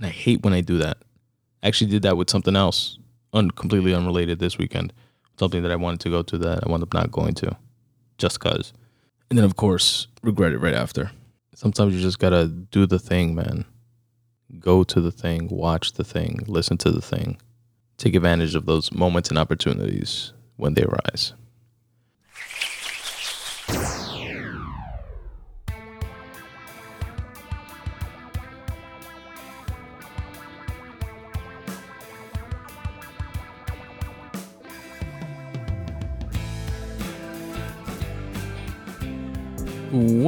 [0.00, 0.96] And I hate when I do that.
[1.62, 2.98] I actually did that with something else,
[3.34, 4.94] un- completely unrelated this weekend.
[5.38, 7.54] Something that I wanted to go to that I wound up not going to,
[8.16, 8.72] just cause.
[9.28, 11.10] And then of course regret it right after.
[11.54, 13.66] Sometimes you just gotta do the thing, man.
[14.58, 17.38] Go to the thing, watch the thing, listen to the thing.
[17.98, 21.34] Take advantage of those moments and opportunities when they arise.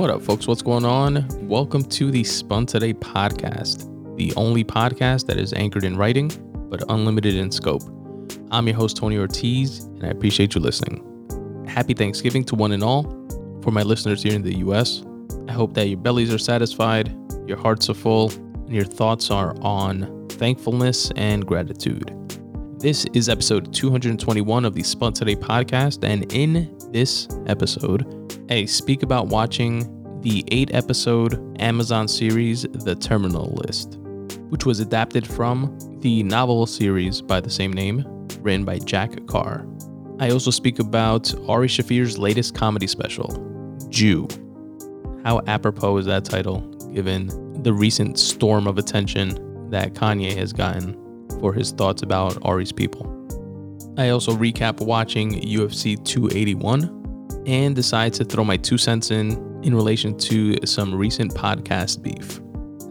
[0.03, 0.49] What up, folks?
[0.49, 1.29] What's going on?
[1.47, 6.29] Welcome to the Spun Today podcast, the only podcast that is anchored in writing
[6.69, 7.83] but unlimited in scope.
[8.51, 11.65] I'm your host, Tony Ortiz, and I appreciate you listening.
[11.69, 13.05] Happy Thanksgiving to one and all.
[13.63, 15.05] For my listeners here in the US,
[15.47, 17.17] I hope that your bellies are satisfied,
[17.47, 22.13] your hearts are full, and your thoughts are on thankfulness and gratitude.
[22.81, 28.22] This is episode 221 of the Spun Today podcast, and in this episode,
[28.53, 29.89] I speak about watching
[30.21, 33.99] the eight episode Amazon series, The Terminal List,
[34.51, 38.05] which was adapted from the novel series by the same name,
[38.41, 39.67] written by Jack Carr.
[40.21, 43.31] I also speak about Ari Shaffir's latest comedy special,
[43.89, 44.29] Jew.
[45.25, 46.61] How apropos is that title,
[46.93, 47.29] given
[47.63, 50.93] the recent storm of attention that Kanye has gotten
[51.41, 53.09] for his thoughts about Ari's people?
[53.97, 57.02] I also recap watching UFC 281
[57.47, 62.41] and decide to throw my two cents in in relation to some recent podcast beef.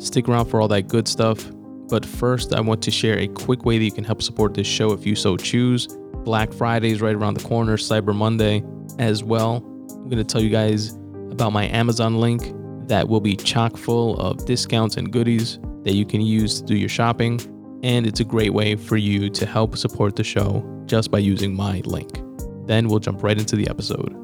[0.02, 1.52] Stick around for all that good stuff,
[1.90, 4.66] but first, I want to share a quick way that you can help support this
[4.66, 5.88] show if you so choose.
[6.24, 8.64] Black Friday is right around the corner, Cyber Monday
[8.98, 9.58] as well.
[9.92, 10.96] I'm going to tell you guys
[11.32, 12.44] about my Amazon link
[12.88, 16.78] that will be chock full of discounts and goodies that you can use to do
[16.78, 17.40] your shopping.
[17.84, 21.56] And it's a great way for you to help support the show just by using
[21.56, 22.22] my link.
[22.68, 24.21] Then we'll jump right into the episode.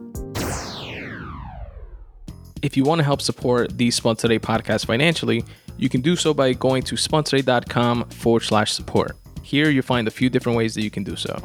[2.61, 5.43] If you want to help support the Spun Today podcast financially,
[5.77, 9.15] you can do so by going to spuntoday.com forward slash support.
[9.43, 11.37] Here you'll find a few different ways that you can do so.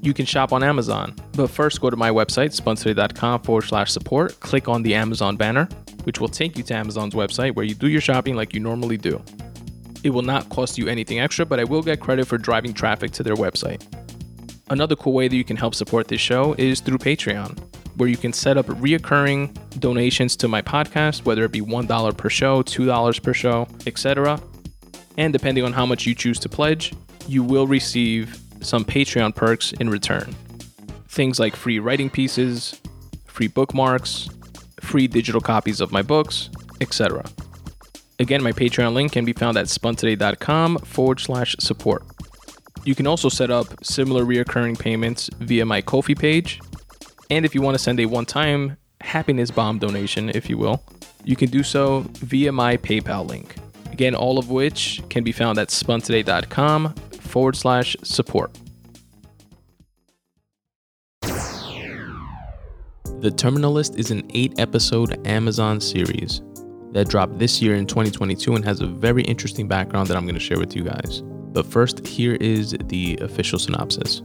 [0.00, 4.38] You can shop on Amazon, but first go to my website, spuntoday.com forward slash support,
[4.38, 5.68] click on the Amazon banner,
[6.04, 8.96] which will take you to Amazon's website where you do your shopping like you normally
[8.96, 9.20] do.
[10.04, 13.10] It will not cost you anything extra, but I will get credit for driving traffic
[13.12, 13.82] to their website.
[14.70, 17.58] Another cool way that you can help support this show is through Patreon
[17.98, 22.30] where you can set up reoccurring donations to my podcast, whether it be $1 per
[22.30, 24.40] show, $2 per show, etc.
[25.16, 26.94] And depending on how much you choose to pledge,
[27.26, 30.34] you will receive some Patreon perks in return.
[31.08, 32.80] Things like free writing pieces,
[33.26, 34.28] free bookmarks,
[34.80, 36.50] free digital copies of my books,
[36.80, 37.24] etc.
[38.20, 42.04] Again, my Patreon link can be found at spuntoday.com forward slash support.
[42.88, 46.58] You can also set up similar reoccurring payments via my Ko-fi page,
[47.28, 50.82] and if you want to send a one time happiness bomb donation, if you will,
[51.22, 53.56] you can do so via my PayPal link.
[53.92, 58.58] Again, all of which can be found at spuntoday.com forward slash support.
[63.20, 66.40] The Terminal List is an eight episode Amazon series
[66.92, 70.36] that dropped this year in 2022 and has a very interesting background that I'm going
[70.36, 71.22] to share with you guys.
[71.58, 74.22] But first, here is the official synopsis.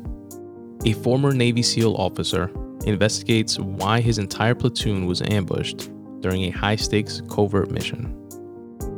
[0.86, 2.52] A former Navy SEAL officer
[2.86, 5.90] investigates why his entire platoon was ambushed
[6.20, 8.16] during a high stakes covert mission.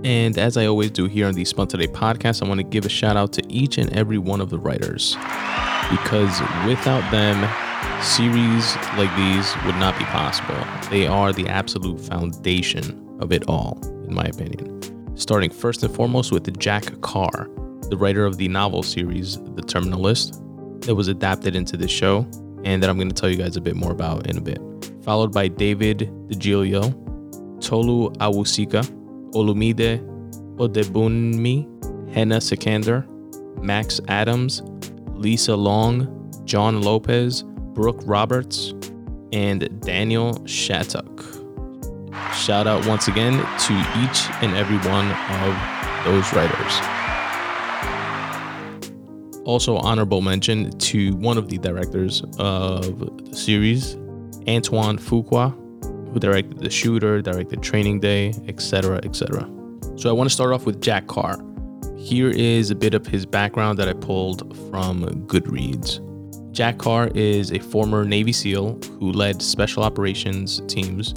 [0.04, 2.86] And as I always do here on the Spun Today podcast, I want to give
[2.86, 5.16] a shout out to each and every one of the writers
[5.90, 7.40] because without them,
[8.04, 10.62] series like these would not be possible.
[10.90, 14.82] They are the absolute foundation of it all, in my opinion.
[15.16, 17.48] Starting first and foremost with Jack Carr,
[17.90, 20.42] the writer of the novel series The Terminal List,
[20.82, 22.28] that was adapted into this show
[22.64, 24.60] and that I'm going to tell you guys a bit more about in a bit.
[25.04, 26.92] Followed by David DiGilio,
[27.62, 28.84] Tolu Awosika,
[29.34, 30.00] Olumide
[30.58, 33.06] Odebunmi, Henna Sikander,
[33.62, 34.62] Max Adams,
[35.14, 37.44] Lisa Long, John Lopez,
[37.74, 38.74] Brooke Roberts,
[39.32, 41.24] and Daniel Shattuck.
[42.34, 43.74] Shout out once again to
[44.04, 46.95] each and every one of those writers.
[49.46, 53.96] Also, honorable mention to one of the directors of the series,
[54.48, 55.54] Antoine Fuqua,
[56.12, 59.48] who directed The Shooter, directed Training Day, etc., etc.
[59.98, 61.38] So I want to start off with Jack Carr.
[61.96, 66.02] Here is a bit of his background that I pulled from Goodreads.
[66.52, 71.14] Jack Carr is a former Navy SEAL who led special operations teams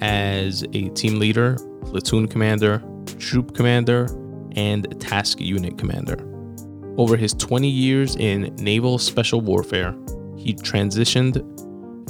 [0.00, 2.82] as a team leader, platoon commander,
[3.18, 4.08] troop commander,
[4.56, 6.29] and Task Unit Commander.
[7.00, 9.96] Over his 20 years in naval special warfare,
[10.36, 11.40] he transitioned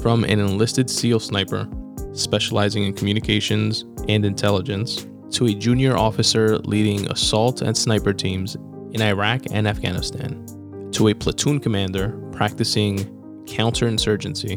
[0.02, 1.68] from an enlisted SEAL sniper
[2.12, 8.56] specializing in communications and intelligence to a junior officer leading assault and sniper teams
[8.90, 10.44] in Iraq and Afghanistan,
[10.90, 12.98] to a platoon commander practicing
[13.44, 14.54] counterinsurgency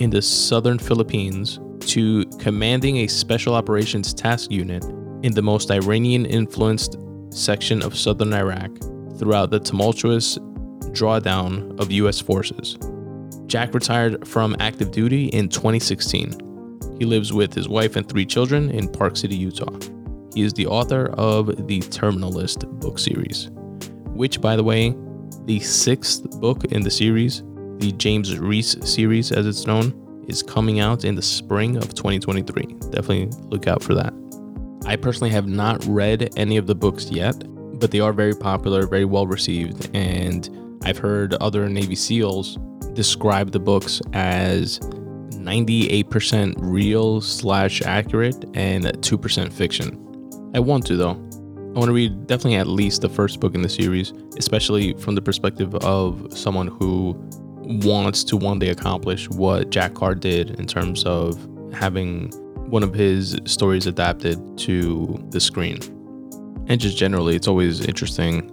[0.00, 4.84] in the southern Philippines, to commanding a special operations task unit
[5.24, 6.96] in the most Iranian influenced
[7.30, 8.70] section of southern Iraq
[9.18, 10.38] throughout the tumultuous
[10.92, 12.78] drawdown of US forces.
[13.46, 16.78] Jack retired from active duty in 2016.
[16.98, 19.72] He lives with his wife and three children in Park City, Utah.
[20.34, 23.50] He is the author of the Terminal List book series,
[24.14, 24.94] which, by the way,
[25.44, 27.42] the sixth book in the series,
[27.78, 32.64] the James Reese series as it's known, is coming out in the spring of 2023.
[32.90, 34.12] Definitely look out for that.
[34.86, 37.36] I personally have not read any of the books yet,
[37.78, 40.48] but they are very popular, very well received, and
[40.84, 42.58] I've heard other Navy SEALs
[42.92, 44.78] describe the books as
[45.44, 50.00] 98% real slash accurate and 2% fiction.
[50.54, 51.10] I want to though.
[51.10, 55.16] I want to read definitely at least the first book in the series, especially from
[55.16, 57.16] the perspective of someone who
[57.82, 61.36] wants to one day accomplish what Jack Carr did in terms of
[61.72, 62.30] having
[62.70, 65.80] one of his stories adapted to the screen.
[66.66, 68.50] And just generally, it's always interesting,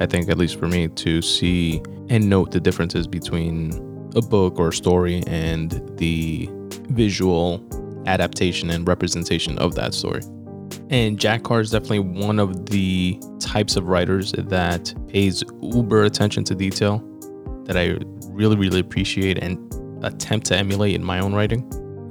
[0.00, 3.72] I think, at least for me, to see and note the differences between
[4.16, 6.48] a book or a story and the
[6.90, 7.64] visual
[8.06, 10.20] adaptation and representation of that story.
[10.90, 16.44] And Jack Carr is definitely one of the types of writers that pays uber attention
[16.44, 17.02] to detail
[17.64, 17.98] that I
[18.28, 19.58] really, really appreciate and
[20.04, 21.68] attempt to emulate in my own writing.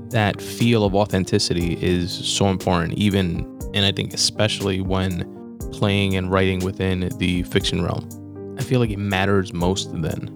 [0.10, 6.32] That feel of authenticity is so important, even, and I think especially when playing and
[6.32, 8.08] writing within the fiction realm.
[8.58, 10.30] I feel like it matters most then.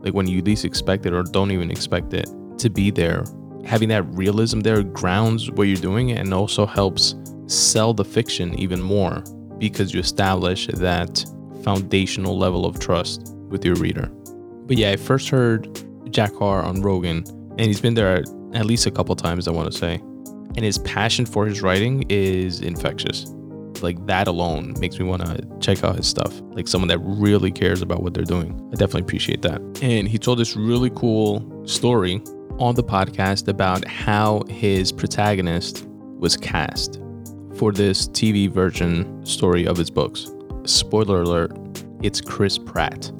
[0.00, 3.24] Like when you least expect it or don't even expect it to be there.
[3.64, 7.14] Having that realism there grounds what you're doing and also helps
[7.46, 9.22] sell the fiction even more
[9.58, 11.24] because you establish that
[11.62, 14.06] foundational level of trust with your reader.
[14.66, 17.24] But yeah, I first heard Jack Carr on Rogan,
[17.58, 18.22] and he's been there
[18.54, 20.00] at least a couple times, I want to say.
[20.56, 23.26] And his passion for his writing is infectious.
[23.82, 26.40] Like that alone makes me want to check out his stuff.
[26.50, 28.52] Like someone that really cares about what they're doing.
[28.72, 29.60] I definitely appreciate that.
[29.82, 32.20] And he told this really cool story
[32.58, 35.86] on the podcast about how his protagonist
[36.18, 37.00] was cast
[37.54, 40.30] for this TV version story of his books.
[40.64, 41.52] Spoiler alert,
[42.02, 43.10] it's Chris Pratt.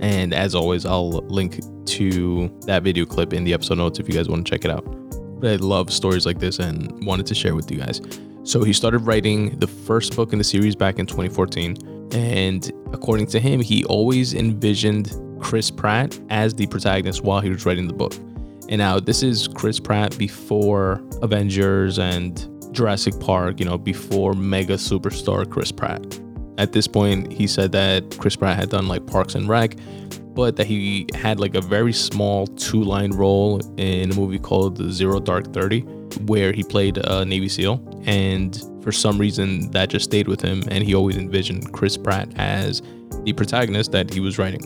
[0.00, 4.14] And as always, I'll link to that video clip in the episode notes if you
[4.14, 5.03] guys want to check it out.
[5.46, 8.00] I love stories like this and wanted to share with you guys.
[8.44, 12.12] So he started writing the first book in the series back in 2014.
[12.12, 17.64] And according to him, he always envisioned Chris Pratt as the protagonist while he was
[17.64, 18.14] writing the book.
[18.68, 24.74] And now this is Chris Pratt before Avengers and Jurassic Park, you know, before mega
[24.74, 26.20] superstar Chris Pratt.
[26.58, 29.76] At this point, he said that Chris Pratt had done like Parks and Rec,
[30.34, 34.78] but that he had like a very small two line role in a movie called
[34.92, 35.80] Zero Dark 30,
[36.26, 37.80] where he played a Navy SEAL.
[38.04, 42.28] And for some reason, that just stayed with him, and he always envisioned Chris Pratt
[42.36, 42.82] as
[43.22, 44.62] the protagonist that he was writing.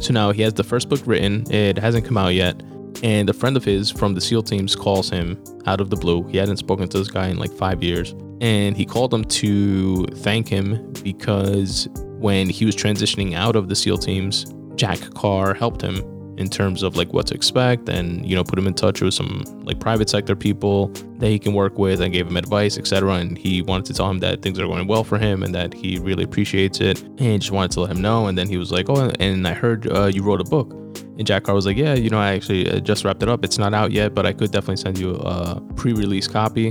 [0.00, 2.62] So now he has the first book written, it hasn't come out yet
[3.02, 6.24] and a friend of his from the SEAL teams calls him out of the blue.
[6.24, 8.14] He hadn't spoken to this guy in like five years.
[8.40, 13.76] And he called him to thank him because when he was transitioning out of the
[13.76, 14.46] SEAL teams,
[14.78, 15.96] Jack Carr helped him
[16.38, 19.12] in terms of like what to expect and you know put him in touch with
[19.12, 20.86] some like private sector people
[21.18, 24.08] that he can work with and gave him advice etc and he wanted to tell
[24.08, 27.42] him that things are going well for him and that he really appreciates it and
[27.42, 29.90] just wanted to let him know and then he was like oh and i heard
[29.92, 30.72] uh, you wrote a book
[31.18, 33.44] and Jack Carr was like, Yeah, you know, I actually uh, just wrapped it up.
[33.44, 36.68] It's not out yet, but I could definitely send you a pre release copy.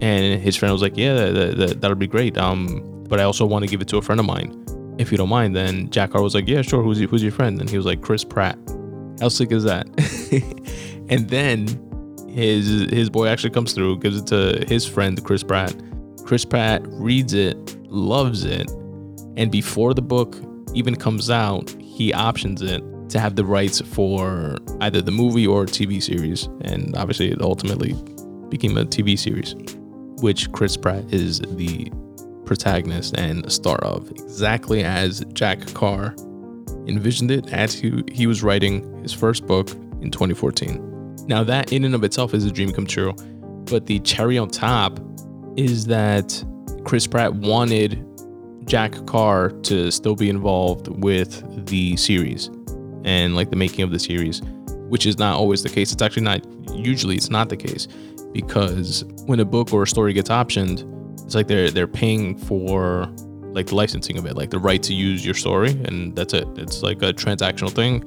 [0.00, 2.38] And his friend was like, Yeah, that, that, that'll be great.
[2.38, 4.64] Um, but I also want to give it to a friend of mine.
[5.00, 6.82] If you don't mind, then Jack Carr was like, Yeah, sure.
[6.82, 7.60] Who's, who's your friend?
[7.60, 8.58] And he was like, Chris Pratt.
[9.20, 9.86] How sick is that?
[11.08, 11.66] and then
[12.28, 15.74] his his boy actually comes through, gives it to his friend Chris Pratt.
[16.24, 18.70] Chris Pratt reads it, loves it,
[19.36, 20.36] and before the book
[20.74, 25.64] even comes out, he options it to have the rights for either the movie or
[25.66, 26.44] TV series.
[26.62, 27.94] And obviously, it ultimately
[28.48, 29.54] became a TV series,
[30.22, 31.90] which Chris Pratt is the
[32.50, 36.16] protagonist and star of, exactly as Jack Carr
[36.88, 41.26] envisioned it as he, he was writing his first book in 2014.
[41.28, 43.12] Now, that in and of itself is a dream come true,
[43.66, 44.98] but the cherry on top
[45.56, 46.44] is that
[46.84, 48.04] Chris Pratt wanted
[48.64, 52.48] Jack Carr to still be involved with the series
[53.04, 54.42] and like the making of the series,
[54.88, 55.92] which is not always the case.
[55.92, 57.86] It's actually not usually it's not the case
[58.32, 60.84] because when a book or a story gets optioned,
[61.30, 63.06] it's like they're they're paying for
[63.52, 66.44] like the licensing of it, like the right to use your story, and that's it.
[66.56, 68.02] It's like a transactional thing.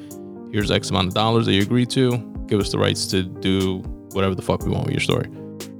[0.52, 2.18] Here's X amount of dollars that you agree to.
[2.48, 3.78] Give us the rights to do
[4.12, 5.30] whatever the fuck we want with your story,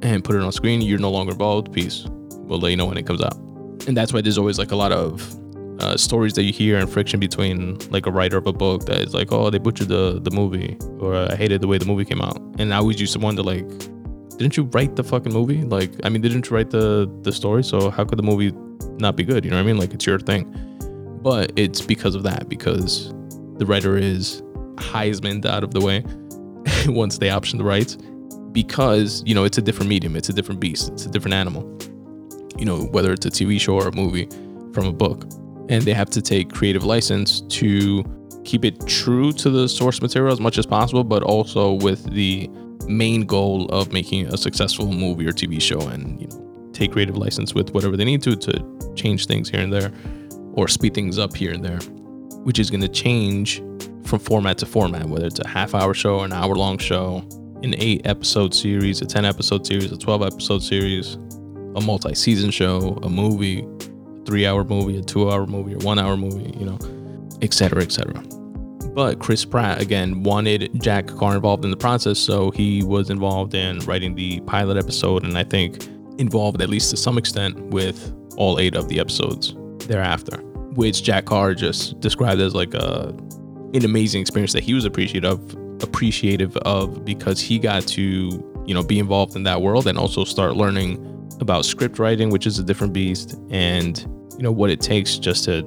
[0.04, 0.80] and put it on screen.
[0.80, 1.74] You're no longer involved.
[1.74, 2.06] Peace.
[2.48, 3.36] We'll let you know when it comes out.
[3.88, 5.36] And that's why there's always like a lot of
[5.82, 9.00] uh, stories that you hear and friction between like a writer of a book that
[9.00, 12.06] is like, oh, they butchered the the movie, or I hated the way the movie
[12.06, 12.38] came out.
[12.58, 13.70] And I always used to wonder like,
[14.38, 15.64] didn't you write the fucking movie?
[15.64, 17.64] Like, I mean, didn't you write the the story?
[17.64, 18.52] So how could the movie
[18.98, 19.46] not be good?
[19.46, 19.78] You know what I mean?
[19.78, 20.44] Like, it's your thing.
[21.22, 23.14] But it's because of that, because
[23.58, 24.42] the writer is
[24.76, 26.04] Heisman out of the way
[26.88, 27.98] once they option the rights,
[28.52, 31.64] because you know it's a different medium, it's a different beast, it's a different animal.
[32.58, 34.28] You know, whether it's a TV show or a movie
[34.74, 35.24] from a book,
[35.70, 38.04] and they have to take creative license to
[38.44, 42.50] keep it true to the source material as much as possible, but also with the
[42.88, 47.18] main goal of making a successful movie or TV show and you know take creative
[47.18, 49.92] license with whatever they need to to change things here and there
[50.54, 51.80] or speed things up here and there
[52.44, 53.62] which is going to change
[54.04, 57.24] from format to format whether it's a half hour show an hour long show
[57.64, 61.16] an 8 episode series a 10 episode series a 12 episode series
[61.76, 66.00] a multi-season show a movie a 3 hour movie a 2 hour movie or 1
[66.00, 66.78] hour movie you know
[67.42, 68.43] etc etc
[68.94, 73.56] but Chris Pratt, again, wanted Jack Carr involved in the process, so he was involved
[73.56, 75.84] in writing the pilot episode, and I think
[76.20, 79.56] involved at least to some extent with all eight of the episodes
[79.88, 80.38] thereafter,
[80.76, 83.16] which Jack Carr just described as like a
[83.74, 88.04] an amazing experience that he was appreciative appreciative of because he got to
[88.66, 91.10] you know be involved in that world and also start learning
[91.40, 94.00] about script writing, which is a different beast, and
[94.38, 95.64] you know what it takes just to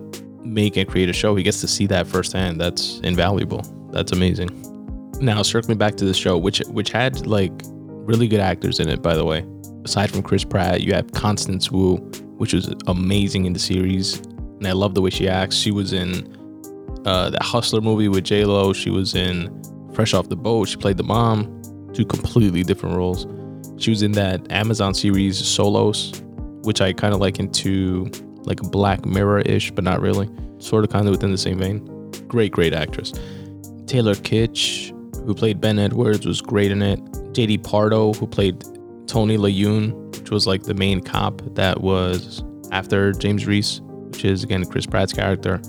[0.46, 2.60] make and create a show, he gets to see that firsthand.
[2.60, 3.62] That's invaluable.
[3.92, 4.50] That's amazing.
[5.20, 9.02] Now circling back to the show, which which had like really good actors in it,
[9.02, 9.44] by the way.
[9.84, 11.96] Aside from Chris Pratt, you have Constance Wu,
[12.38, 15.56] which was amazing in the series, and I love the way she acts.
[15.56, 16.36] She was in
[17.06, 18.72] uh, that Hustler movie with J Lo.
[18.72, 19.62] She was in
[19.94, 20.68] Fresh Off the Boat.
[20.68, 21.52] She played the mom.
[21.94, 23.26] Two completely different roles.
[23.78, 26.12] She was in that Amazon series Solos,
[26.62, 28.10] which I kind of liken into
[28.46, 30.28] like Black Mirror ish, but not really.
[30.58, 31.84] Sort of kind of within the same vein.
[32.26, 33.12] Great, great actress.
[33.86, 34.90] Taylor Kitsch,
[35.26, 36.98] who played Ben Edwards, was great in it.
[37.32, 38.64] JD Pardo, who played
[39.06, 44.42] Tony Layun, which was like the main cop that was after James Reese, which is
[44.42, 45.60] again Chris Pratt's character.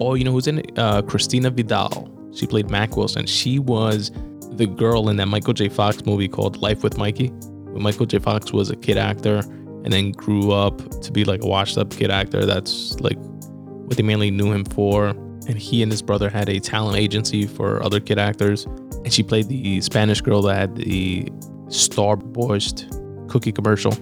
[0.00, 0.78] Oh, you know who's in it?
[0.78, 2.10] Uh, Christina Vidal.
[2.34, 3.26] She played Mac Wilson.
[3.26, 4.10] She was
[4.52, 5.68] the girl in that Michael J.
[5.68, 7.28] Fox movie called Life with Mikey.
[7.28, 8.18] When Michael J.
[8.18, 9.42] Fox was a kid actor
[9.84, 12.44] and then grew up to be like a washed up kid actor.
[12.44, 15.08] That's like what they mainly knew him for.
[15.46, 18.64] And he and his brother had a talent agency for other kid actors.
[18.64, 21.24] And she played the Spanish girl that had the
[21.66, 23.92] Starburst cookie commercial.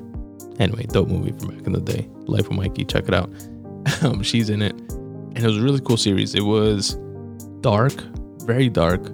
[0.60, 2.08] Anyway, dope movie from back in the day.
[2.26, 3.30] Life of Mikey, check it out.
[4.02, 4.74] um, she's in it.
[4.74, 6.36] And it was a really cool series.
[6.36, 6.96] It was
[7.60, 7.92] dark,
[8.44, 9.04] very dark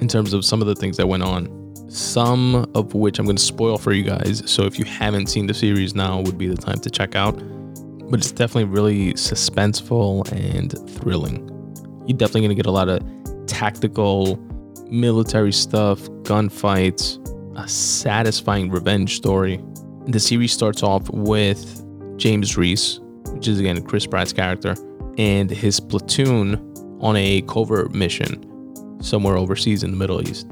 [0.00, 1.46] in terms of some of the things that went on
[1.88, 4.42] some of which I'm going to spoil for you guys.
[4.46, 7.32] So if you haven't seen the series now, would be the time to check out.
[8.10, 11.46] But it's definitely really suspenseful and thrilling.
[12.06, 13.02] You're definitely going to get a lot of
[13.46, 14.36] tactical
[14.90, 17.18] military stuff, gunfights,
[17.58, 19.62] a satisfying revenge story.
[20.06, 21.84] The series starts off with
[22.18, 23.00] James Reese,
[23.32, 24.74] which is again Chris Pratt's character,
[25.18, 26.54] and his platoon
[27.00, 28.44] on a covert mission
[29.02, 30.48] somewhere overseas in the Middle East.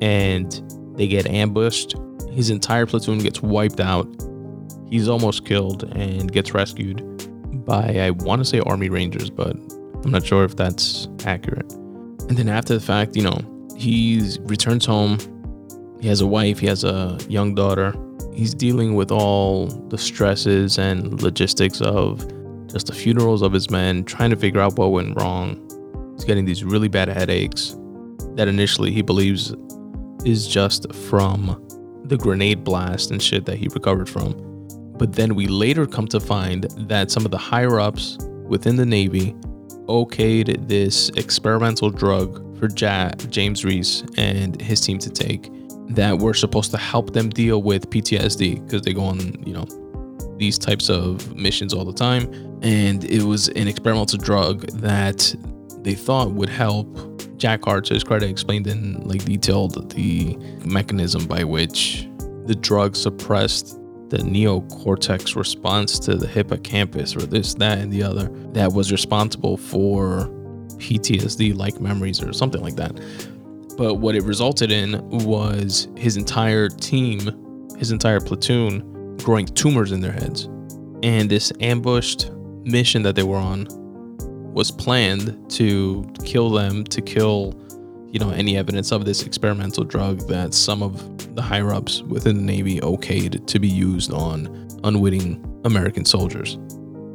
[0.00, 1.94] And they get ambushed.
[2.30, 4.06] His entire platoon gets wiped out.
[4.90, 7.02] He's almost killed and gets rescued
[7.64, 9.56] by, I want to say, Army Rangers, but
[10.04, 11.70] I'm not sure if that's accurate.
[11.72, 13.40] And then after the fact, you know,
[13.76, 15.18] he returns home.
[16.00, 17.94] He has a wife, he has a young daughter.
[18.34, 22.26] He's dealing with all the stresses and logistics of
[22.72, 25.58] just the funerals of his men, trying to figure out what went wrong.
[26.14, 27.76] He's getting these really bad headaches
[28.36, 29.54] that initially he believes
[30.24, 31.66] is just from
[32.04, 34.34] the grenade blast and shit that he recovered from.
[34.98, 38.86] But then we later come to find that some of the higher ups within the
[38.86, 39.34] Navy
[39.88, 45.50] okayed this experimental drug for ja- James Reese and his team to take
[45.88, 49.66] that were supposed to help them deal with PTSD because they go on, you know,
[50.36, 52.32] these types of missions all the time.
[52.62, 55.34] And it was an experimental drug that
[55.82, 56.96] they thought would help
[57.42, 62.08] Jack Carr, to his credit, explained in like detail the mechanism by which
[62.46, 68.28] the drug suppressed the neocortex response to the hippocampus or this, that, and the other
[68.52, 70.28] that was responsible for
[70.76, 72.92] PTSD like memories or something like that.
[73.76, 80.00] But what it resulted in was his entire team, his entire platoon, growing tumors in
[80.00, 80.44] their heads.
[81.02, 82.30] And this ambushed
[82.64, 83.66] mission that they were on
[84.52, 87.54] was planned to kill them, to kill,
[88.10, 92.36] you know, any evidence of this experimental drug that some of the higher ups within
[92.36, 96.58] the Navy okayed to be used on unwitting American soldiers.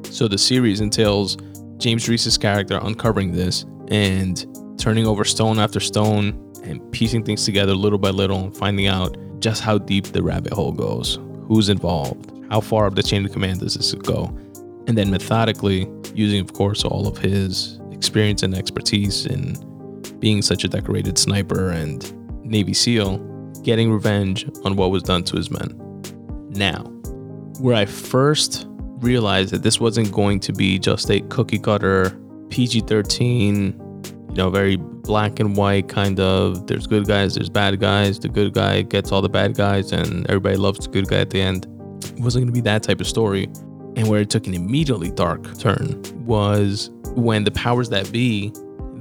[0.09, 1.37] So the series entails
[1.77, 4.45] James Reese's character uncovering this and
[4.79, 9.15] turning over stone after stone and piecing things together little by little and finding out
[9.39, 13.31] just how deep the rabbit hole goes, who's involved, how far up the chain of
[13.31, 14.35] command does this go,
[14.87, 19.55] and then methodically using, of course, all of his experience and expertise in
[20.19, 22.13] being such a decorated sniper and
[22.43, 23.17] Navy SEAL,
[23.63, 25.75] getting revenge on what was done to his men.
[26.49, 26.83] Now,
[27.59, 28.65] where I first
[28.99, 32.17] realized that this wasn't going to be just a cookie cutter
[32.49, 37.79] PG 13, you know, very black and white kind of there's good guys, there's bad
[37.79, 38.19] guys.
[38.19, 41.29] The good guy gets all the bad guys, and everybody loves the good guy at
[41.29, 41.65] the end.
[42.03, 43.49] It wasn't going to be that type of story.
[43.97, 48.49] And where it took an immediately dark turn was when the powers that be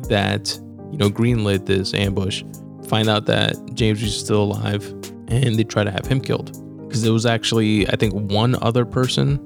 [0.08, 0.58] that,
[0.90, 2.42] you know, greenlit this ambush
[2.88, 4.88] find out that James is still alive
[5.28, 6.52] and they try to have him killed.
[6.86, 9.38] Because there was actually, I think, one other person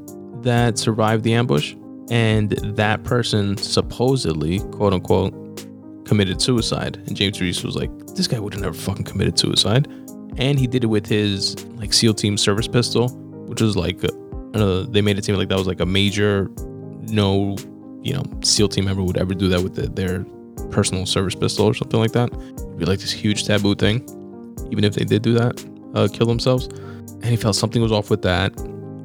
[0.43, 1.75] that survived the ambush,
[2.11, 5.35] and that person supposedly, quote unquote,
[6.05, 6.97] committed suicide.
[7.07, 9.89] And James Reese was like, this guy would have never fucking committed suicide.
[10.37, 13.09] And he did it with his like SEAL team service pistol,
[13.49, 14.01] which was like,
[14.55, 16.51] uh, they made it seem like that was like a major,
[17.09, 17.57] no,
[18.03, 20.25] you know, SEAL team member would ever do that with the, their
[20.71, 22.33] personal service pistol or something like that.
[22.33, 24.03] It'd be like this huge taboo thing,
[24.71, 25.65] even if they did do that,
[25.95, 26.67] uh, kill themselves.
[26.67, 28.53] And he felt something was off with that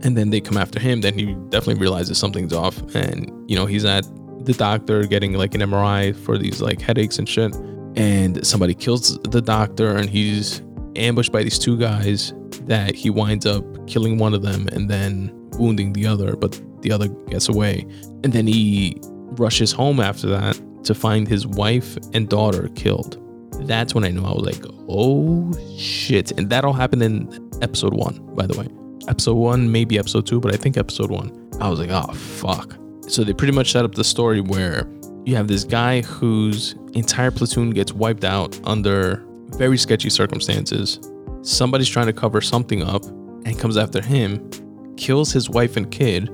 [0.06, 2.78] and then they come after him, then he definitely realizes something's off.
[2.94, 4.06] And, you know, he's at
[4.46, 7.56] the doctor getting like an MRI for these like headaches and shit.
[7.96, 10.62] And somebody kills the doctor and he's
[10.98, 15.32] ambushed by these two guys that he winds up killing one of them and then
[15.58, 17.86] wounding the other, but the other gets away.
[18.24, 18.98] And then he
[19.38, 23.22] rushes home after that to find his wife and daughter killed.
[23.68, 26.32] That's when I knew I was like, oh shit.
[26.32, 28.68] And that all happened in episode one, by the way
[29.08, 31.32] episode one, maybe episode two, but I think episode one.
[31.60, 32.78] I was like, oh, fuck.
[33.08, 34.90] So they pretty much set up the story where
[35.26, 41.00] you have this guy whose entire platoon gets wiped out under very sketchy circumstances.
[41.42, 44.50] Somebody's trying to cover something up and comes after him,
[44.98, 46.30] kills his wife and kid,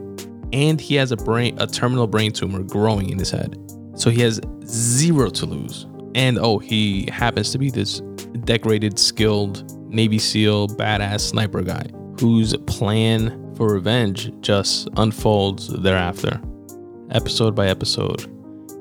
[0.53, 3.57] and he has a brain a terminal brain tumor growing in his head.
[3.95, 5.85] So he has zero to lose.
[6.15, 8.01] And oh, he happens to be this
[8.43, 11.85] decorated, skilled Navy SEAL badass sniper guy
[12.19, 16.41] whose plan for revenge just unfolds thereafter,
[17.11, 18.21] episode by episode.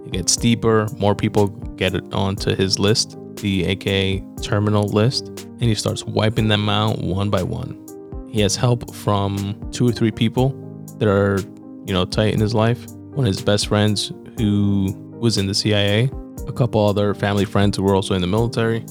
[0.06, 5.74] It gets deeper, more people get onto his list, the AK terminal list, and he
[5.74, 7.76] starts wiping them out one by one.
[8.30, 10.50] He has help from two or three people
[10.98, 11.40] that are,
[11.86, 12.86] you know, tight in his life.
[13.14, 16.10] One of his best friends who was in the CIA,
[16.46, 18.84] a couple other family friends who were also in the military.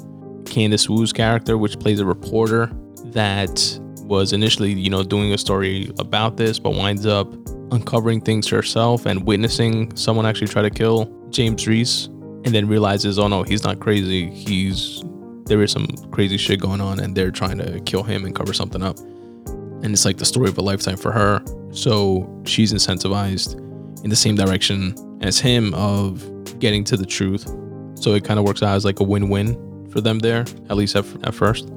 [0.46, 2.72] Candace Wu's character, which plays a reporter
[3.06, 7.32] that was initially, you know, doing a story about this, but winds up
[7.72, 12.10] uncovering things herself and witnessing someone actually try to kill James Reese,
[12.46, 14.30] and then realizes, oh no, he's not crazy.
[14.30, 15.04] He's
[15.46, 18.54] there is some crazy shit going on, and they're trying to kill him and cover
[18.54, 19.00] something up.
[19.00, 21.44] And it's like the story of a lifetime for her.
[21.72, 23.56] So she's incentivized
[24.04, 26.24] in the same direction as him of
[26.60, 27.48] getting to the truth.
[27.96, 30.96] So it kind of works out as like a win-win for them there, at least
[30.96, 31.72] at, at first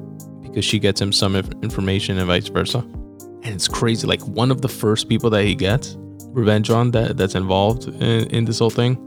[0.52, 2.78] because she gets him some information and vice versa.
[2.78, 4.06] And it's crazy.
[4.06, 5.96] Like one of the first people that he gets
[6.26, 8.98] revenge on that that's involved in, in this whole thing.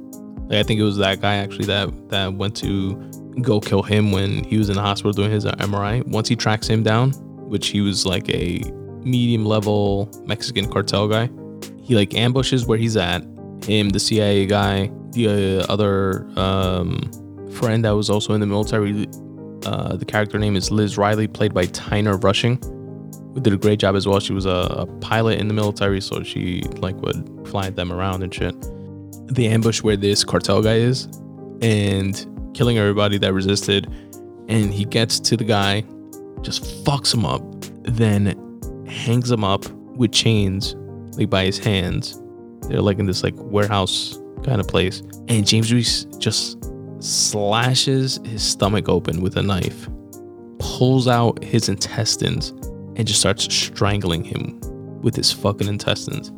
[0.48, 2.96] Like I think it was that guy actually that that went to
[3.42, 6.06] go kill him when he was in the hospital doing his MRI.
[6.08, 7.12] Once he tracks him down,
[7.50, 8.62] which he was like a
[9.02, 11.30] medium level Mexican cartel guy,
[11.82, 13.24] he like ambushes where he's at.
[13.64, 17.10] Him, the CIA guy, the uh, other um,
[17.52, 19.08] friend that was also in the military
[19.66, 22.58] uh, the character name is Liz Riley, played by Tyner Rushing,
[23.42, 24.20] did a great job as well.
[24.20, 28.24] She was a, a pilot in the military, so she like would fly them around
[28.24, 28.56] and shit.
[29.28, 31.06] The ambush where this cartel guy is,
[31.62, 33.88] and killing everybody that resisted,
[34.48, 35.84] and he gets to the guy,
[36.42, 37.42] just fucks him up,
[37.84, 40.76] then hangs him up with chains
[41.18, 42.22] like by his hands.
[42.68, 46.58] They're like in this like warehouse kind of place, and James Reese just
[47.00, 49.88] slashes his stomach open with a knife,
[50.60, 52.50] pulls out his intestines,
[52.96, 54.60] and just starts strangling him
[55.02, 56.32] with his fucking intestines.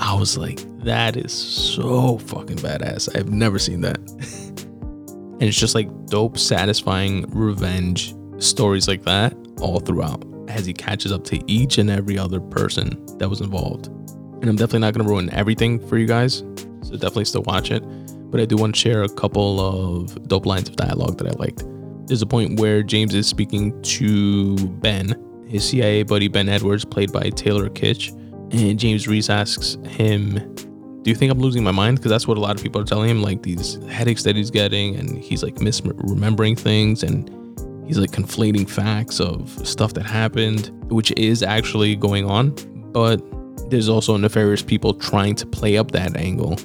[0.00, 3.14] I was like, that is so fucking badass.
[3.14, 3.98] I've never seen that.
[3.98, 11.12] and it's just like dope, satisfying revenge stories like that all throughout as he catches
[11.12, 13.88] up to each and every other person that was involved.
[13.88, 16.38] And I'm definitely not going to ruin everything for you guys,
[16.82, 17.82] so definitely still watch it.
[18.30, 21.32] But I do want to share a couple of dope lines of dialogue that I
[21.32, 21.62] liked.
[22.06, 27.12] There's a point where James is speaking to Ben, his CIA buddy Ben Edwards, played
[27.12, 28.16] by Taylor Kitsch,
[28.50, 31.98] and James Reese asks him, Do you think I'm losing my mind?
[31.98, 34.50] Because that's what a lot of people are telling him, like these headaches that he's
[34.50, 37.28] getting, and he's like misremembering things and
[37.86, 42.54] he's like conflating facts of stuff that happened, which is actually going on.
[42.92, 43.20] But
[43.70, 46.56] there's also nefarious people trying to play up that angle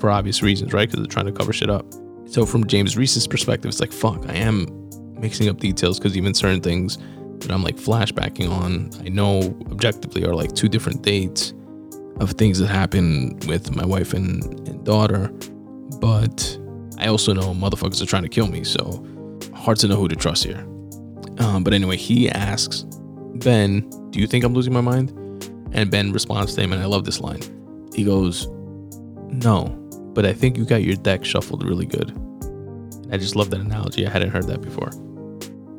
[0.00, 0.88] for obvious reasons, right?
[0.88, 1.86] Because they're trying to cover shit up.
[2.26, 4.66] So from James Reese's perspective, it's like, fuck, I am
[5.20, 6.98] mixing up details because even certain things
[7.40, 11.52] that I'm like flashbacking on, I know objectively are like two different dates
[12.20, 15.28] of things that happened with my wife and, and daughter.
[16.00, 16.58] But
[16.98, 19.04] I also know motherfuckers are trying to kill me, so
[19.54, 20.66] hard to know who to trust here.
[21.38, 22.84] Um, but anyway, he asks
[23.36, 25.10] Ben, Do you think I'm losing my mind?
[25.72, 27.40] And Ben responds to him, and I love this line.
[27.94, 28.46] He goes,
[29.28, 29.66] No,
[30.14, 32.10] but I think you got your deck shuffled really good.
[33.10, 34.06] I just love that analogy.
[34.06, 34.90] I hadn't heard that before.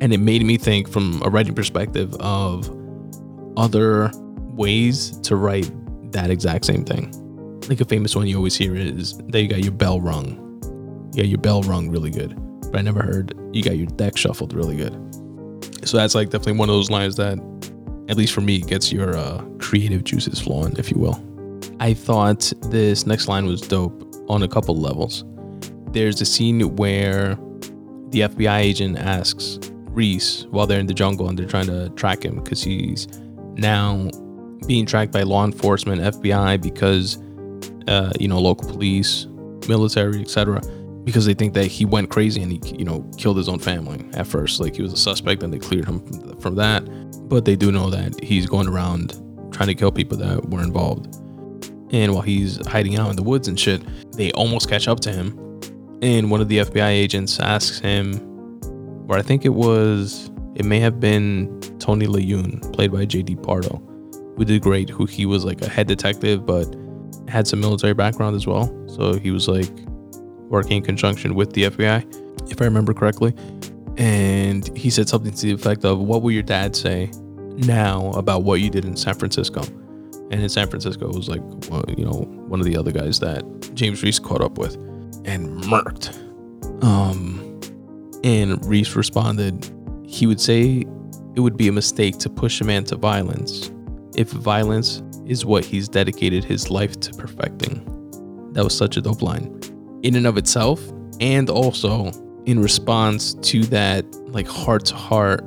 [0.02, 2.70] And it made me think from a writing perspective of
[3.58, 4.12] other
[4.56, 5.70] ways to write
[6.12, 7.12] that exact same thing.
[7.68, 10.42] Like a famous one you always hear is that you got your bell rung.
[11.14, 12.36] You your bell rung really good.
[12.72, 14.94] But I never heard you got your deck shuffled really good.
[15.88, 17.38] So that's like definitely one of those lines that,
[18.10, 21.24] at least for me, gets your uh, creative juices flowing, if you will.
[21.80, 25.24] I thought this next line was dope on a couple levels.
[25.92, 27.36] There's a scene where
[28.10, 29.60] the FBI agent asks
[29.96, 33.08] Reese while they're in the jungle and they're trying to track him because he's
[33.56, 34.10] now
[34.68, 37.18] being tracked by law enforcement, FBI, because
[37.88, 39.28] uh, you know local police,
[39.68, 40.62] military, etc.
[41.04, 44.04] Because they think that he went crazy and he, you know, killed his own family
[44.14, 44.60] at first.
[44.60, 46.84] Like he was a suspect, and they cleared him from, from that.
[47.30, 49.14] But they do know that he's going around
[49.52, 51.16] trying to kill people that were involved.
[51.92, 55.12] And while he's hiding out in the woods and shit, they almost catch up to
[55.12, 55.40] him.
[56.02, 58.35] And one of the FBI agents asks him,
[59.08, 63.38] or I think it was, it may have been Tony Leung, played by J.D.
[63.38, 63.82] Pardo,
[64.38, 66.76] who did great, who he was like a head detective, but
[67.28, 68.68] had some military background as well.
[68.88, 69.70] So he was like
[70.50, 73.34] working in conjunction with the FBI, if I remember correctly.
[73.98, 77.12] And he said something to the effect of, What will your dad say
[77.58, 79.64] now about what you did in San Francisco?
[80.32, 81.42] and in San Francisco it was like
[81.98, 83.44] you know one of the other guys that
[83.76, 84.76] James Reese caught up with
[85.26, 86.14] and murked.
[86.84, 87.40] Um,
[88.26, 89.72] and Reese responded,
[90.06, 90.84] he would say
[91.36, 93.72] it would be a mistake to push a man to violence
[94.16, 97.84] if violence is what he's dedicated his life to perfecting.
[98.52, 99.58] That was such a dope line
[100.04, 100.82] in and of itself,
[101.22, 102.12] and also
[102.46, 105.44] in response to that like heart to heart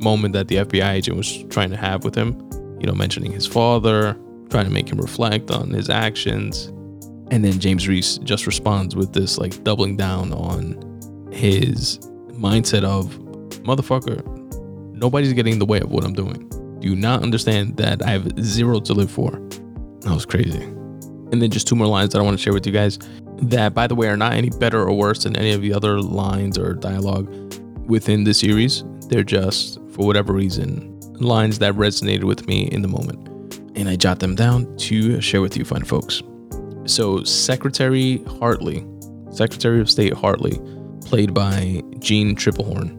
[0.00, 2.44] moment that the FBI agent was trying to have with him
[2.84, 4.14] you know, mentioning his father,
[4.50, 6.66] trying to make him reflect on his actions.
[7.30, 10.93] And then James Reese just responds with this like doubling down on
[11.34, 11.98] his
[12.32, 13.18] mindset of
[13.64, 14.24] motherfucker,
[14.94, 16.48] nobody's getting in the way of what I'm doing.
[16.80, 19.30] Do you not understand that I have zero to live for?
[20.00, 20.62] That was crazy.
[20.62, 22.98] And then just two more lines that I want to share with you guys
[23.42, 26.00] that, by the way, are not any better or worse than any of the other
[26.00, 27.28] lines or dialogue
[27.86, 28.84] within the series.
[29.08, 33.28] They're just, for whatever reason, lines that resonated with me in the moment.
[33.76, 36.22] And I jot them down to share with you, fine folks.
[36.86, 38.86] So, Secretary Hartley,
[39.30, 40.60] Secretary of State Hartley,
[41.14, 42.90] played by Jeanne Tripplehorn,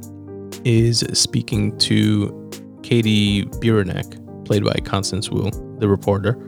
[0.65, 2.49] is speaking to
[2.81, 6.39] Katie Buranek, played by Constance Wu, the reporter,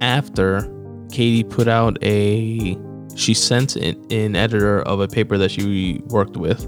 [0.00, 0.68] after
[1.12, 2.76] Katie put out a.
[3.14, 6.66] She sent an, an editor of a paper that she worked with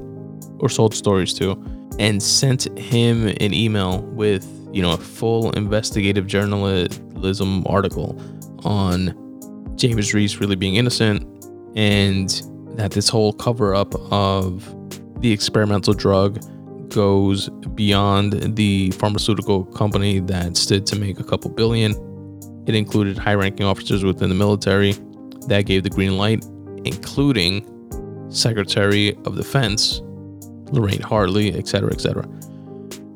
[0.60, 1.60] or sold stories to
[1.98, 8.22] and sent him an email with, you know, a full investigative journalism article
[8.62, 11.26] on James Reese really being innocent
[11.74, 12.40] and
[12.76, 14.74] that this whole cover up of
[15.20, 16.40] the experimental drug
[16.90, 21.92] goes beyond the pharmaceutical company that stood to make a couple billion.
[22.66, 24.92] It included high ranking officers within the military
[25.48, 26.44] that gave the green light,
[26.84, 27.70] including
[28.30, 30.00] Secretary of Defense
[30.70, 32.28] Lorraine Hartley, etc., etc.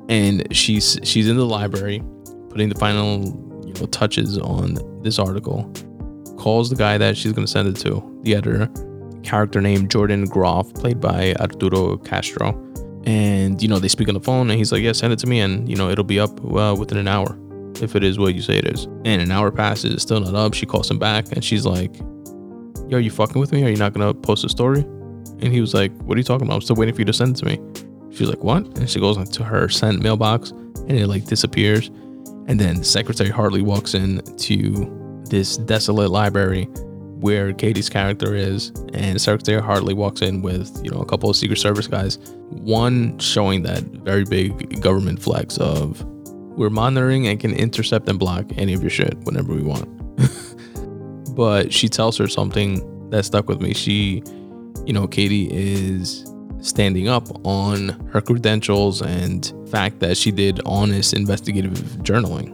[0.08, 2.02] And she's she's in the library,
[2.50, 3.24] putting the final
[3.66, 5.70] you know touches on this article.
[6.36, 8.70] Calls the guy that she's going to send it to, the editor,
[9.22, 12.54] character named Jordan Groff, played by Arturo Castro,
[13.08, 15.26] And, you know, they speak on the phone and he's like, yeah, send it to
[15.26, 15.40] me.
[15.40, 17.38] And, you know, it'll be up uh, within an hour
[17.80, 18.84] if it is what you say it is.
[19.04, 20.52] And an hour passes, it's still not up.
[20.52, 21.96] She calls him back and she's like,
[22.88, 23.64] yo, are you fucking with me?
[23.64, 24.80] Are you not going to post a story?
[25.40, 26.56] And he was like, what are you talking about?
[26.56, 27.58] I'm still waiting for you to send it to me.
[28.10, 28.66] She's like, what?
[28.78, 31.88] And she goes into her sent mailbox and it like disappears.
[32.46, 36.68] And then Secretary Hartley walks in to this desolate library
[37.20, 41.36] where Katie's character is, and Secretary Hartley walks in with, you know, a couple of
[41.36, 42.18] Secret Service guys.
[42.50, 46.04] One showing that very big government flex of
[46.58, 49.88] we're monitoring and can intercept and block any of your shit whenever we want.
[51.36, 53.74] but she tells her something that stuck with me.
[53.74, 54.22] She,
[54.84, 56.26] you know, Katie is
[56.60, 62.48] standing up on her credentials and fact that she did honest investigative journaling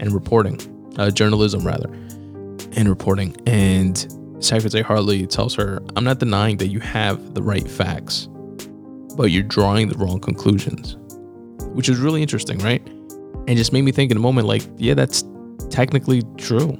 [0.00, 0.60] and reporting,
[0.98, 1.88] uh, journalism rather,
[2.76, 3.36] and reporting.
[3.46, 3.98] And
[4.40, 8.28] Secretary Hartley tells her, I'm not denying that you have the right facts,
[9.16, 10.96] but you're drawing the wrong conclusions,
[11.74, 12.86] which is really interesting, right?
[13.46, 15.24] And just made me think in a moment, like, yeah, that's
[15.70, 16.70] technically true.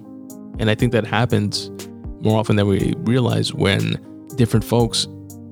[0.59, 1.70] And I think that happens
[2.20, 4.00] more often than we realize when
[4.37, 5.07] different folks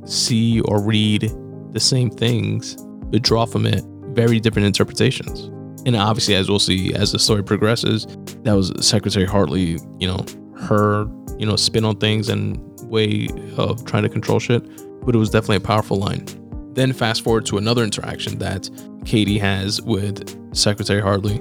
[0.04, 1.32] see or read
[1.72, 2.76] the same things,
[3.10, 5.50] but draw from it very different interpretations.
[5.86, 8.06] And obviously, as we'll see as the story progresses,
[8.42, 10.24] that was Secretary Hartley, you know,
[10.58, 11.06] her,
[11.38, 14.62] you know, spin on things and way of trying to control shit.
[15.04, 16.26] But it was definitely a powerful line.
[16.74, 18.68] Then fast forward to another interaction that
[19.04, 21.38] Katie has with Secretary Hartley,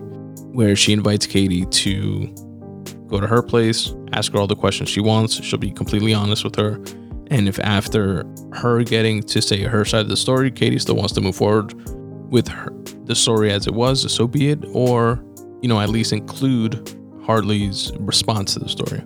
[0.53, 2.27] where she invites Katie to
[3.07, 5.43] go to her place, ask her all the questions she wants.
[5.43, 6.81] She'll be completely honest with her
[7.31, 11.13] and if after her getting to say her side of the story, Katie still wants
[11.13, 11.73] to move forward
[12.29, 12.71] with her,
[13.05, 15.23] the story as it was, so be it, or,
[15.61, 18.99] you know, at least include Hartley's response to the story.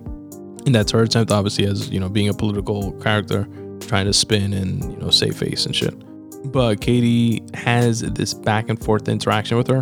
[0.66, 3.48] And that's her attempt, obviously, as, you know, being a political character,
[3.80, 5.94] trying to spin and, you know, save face and shit.
[6.50, 9.80] But Katie has this back and forth interaction with her,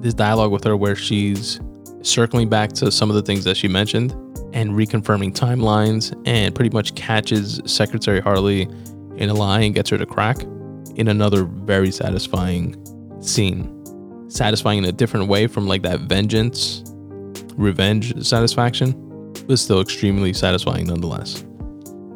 [0.00, 1.60] this dialogue with her where she's
[2.02, 4.12] circling back to some of the things that she mentioned
[4.52, 8.62] and reconfirming timelines and pretty much catches Secretary Hartley
[9.16, 10.38] in a lie and gets her to crack
[10.98, 12.76] in another very satisfying
[13.22, 13.74] scene.
[14.28, 16.82] Satisfying in a different way from like that vengeance,
[17.56, 21.42] revenge satisfaction, but still extremely satisfying nonetheless.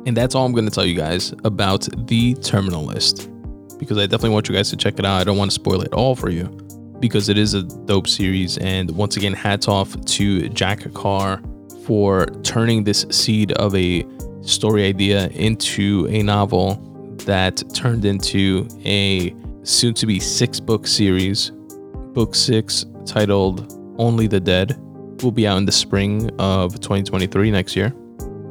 [0.05, 3.31] And that's all I'm going to tell you guys about the terminal list
[3.79, 5.21] because I definitely want you guys to check it out.
[5.21, 6.45] I don't want to spoil it all for you
[7.01, 8.59] because it is a dope series.
[8.59, 11.41] And once again, hats off to Jack Carr
[11.87, 14.05] for turning this seed of a
[14.43, 16.92] story idea into a novel
[17.27, 21.51] that turned into a soon to be six book series.
[22.13, 24.77] Book six, titled Only the Dead,
[25.23, 27.95] will be out in the spring of 2023 next year.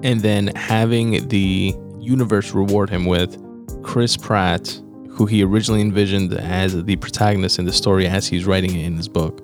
[0.04, 3.38] And then having the universe reward him with
[3.84, 8.76] Chris Pratt, who he originally envisioned as the protagonist in the story as he's writing
[8.76, 9.40] it in his book.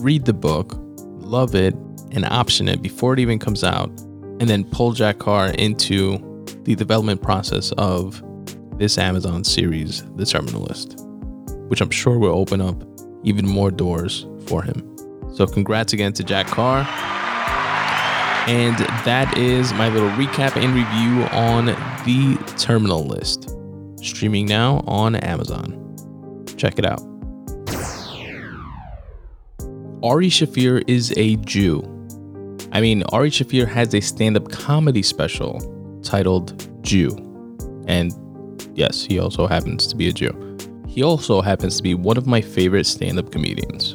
[0.00, 0.74] Read the book,
[1.18, 1.74] love it,
[2.12, 3.88] and option it before it even comes out,
[4.40, 6.18] and then pull Jack Carr into
[6.64, 8.22] the development process of
[8.80, 10.98] this Amazon series, The Terminal List,
[11.68, 12.82] which I'm sure will open up
[13.22, 14.84] even more doors for him.
[15.32, 16.80] So, congrats again to Jack Carr.
[18.48, 21.66] And that is my little recap and review on
[22.04, 23.54] The Terminal List,
[24.02, 25.76] streaming now on Amazon.
[26.56, 27.00] Check it out.
[30.02, 32.00] Ari Shaffir is a Jew
[32.72, 35.60] I mean, Ari Shaffir has a stand up comedy special
[36.02, 37.10] titled Jew.
[37.88, 38.12] And
[38.80, 40.34] yes, he also happens to be a Jew.
[40.88, 43.92] He also happens to be one of my favorite stand up comedians.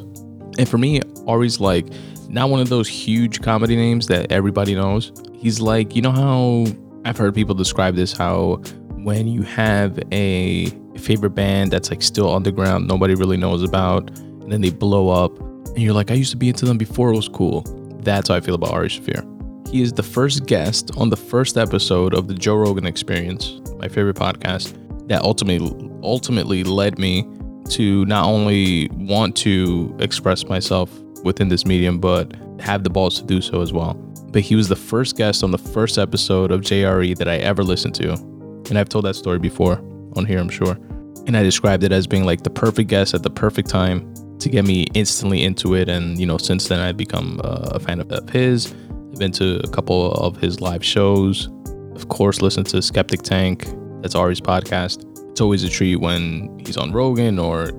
[0.58, 1.86] And for me, Ari's like
[2.28, 5.12] not one of those huge comedy names that everybody knows.
[5.34, 6.66] He's like, you know how
[7.04, 8.62] I've heard people describe this how
[9.02, 14.50] when you have a favorite band that's like still underground, nobody really knows about, and
[14.50, 17.16] then they blow up, and you're like, I used to be into them before it
[17.16, 17.62] was cool.
[18.02, 19.35] That's how I feel about Ari Shaffir.
[19.70, 23.88] He is the first guest on the first episode of the Joe Rogan Experience, my
[23.88, 24.74] favorite podcast,
[25.08, 27.26] that ultimately ultimately led me
[27.70, 33.26] to not only want to express myself within this medium, but have the balls to
[33.26, 33.94] do so as well.
[34.30, 37.64] But he was the first guest on the first episode of JRE that I ever
[37.64, 38.12] listened to.
[38.12, 39.78] And I've told that story before
[40.14, 40.78] on here, I'm sure.
[41.26, 44.48] And I described it as being like the perfect guest at the perfect time to
[44.48, 45.88] get me instantly into it.
[45.88, 48.72] And, you know, since then I've become uh, a fan of, of his.
[49.18, 51.48] Been to a couple of his live shows.
[51.94, 53.66] Of course, listen to Skeptic Tank.
[54.02, 55.04] That's Ari's podcast.
[55.30, 57.70] It's always a treat when he's on Rogan or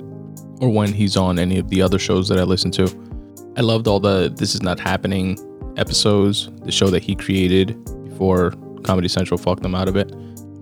[0.59, 2.85] or when he's on any of the other shows that I listen to.
[3.55, 5.37] I loved all the This Is Not Happening
[5.77, 8.51] episodes, the show that he created before
[8.83, 10.11] Comedy Central fucked him out of it.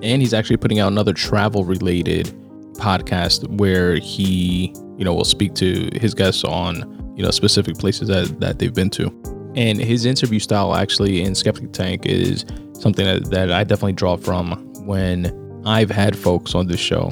[0.01, 2.27] And he's actually putting out another travel related
[2.73, 8.09] podcast where he, you know, will speak to his guests on, you know, specific places
[8.09, 9.34] that, that they've been to.
[9.55, 14.17] And his interview style actually in Skeptic Tank is something that, that I definitely draw
[14.17, 14.51] from
[14.85, 17.09] when I've had folks on this show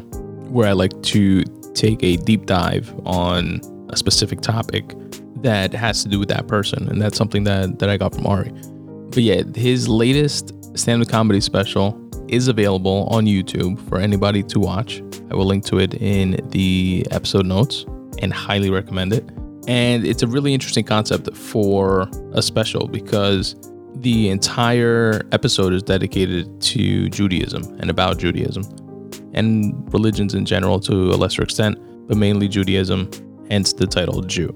[0.50, 4.94] where I like to take a deep dive on a specific topic
[5.38, 6.88] that has to do with that person.
[6.90, 8.52] And that's something that, that I got from Ari.
[9.10, 14.60] But yeah, his latest stand up comedy special is available on YouTube for anybody to
[14.60, 15.02] watch.
[15.32, 17.86] I will link to it in the episode notes
[18.20, 19.28] and highly recommend it.
[19.68, 23.56] And it's a really interesting concept for a special because
[23.96, 28.64] the entire episode is dedicated to Judaism and about Judaism
[29.34, 33.10] and religions in general to a lesser extent, but mainly Judaism,
[33.50, 34.54] hence the title Jew.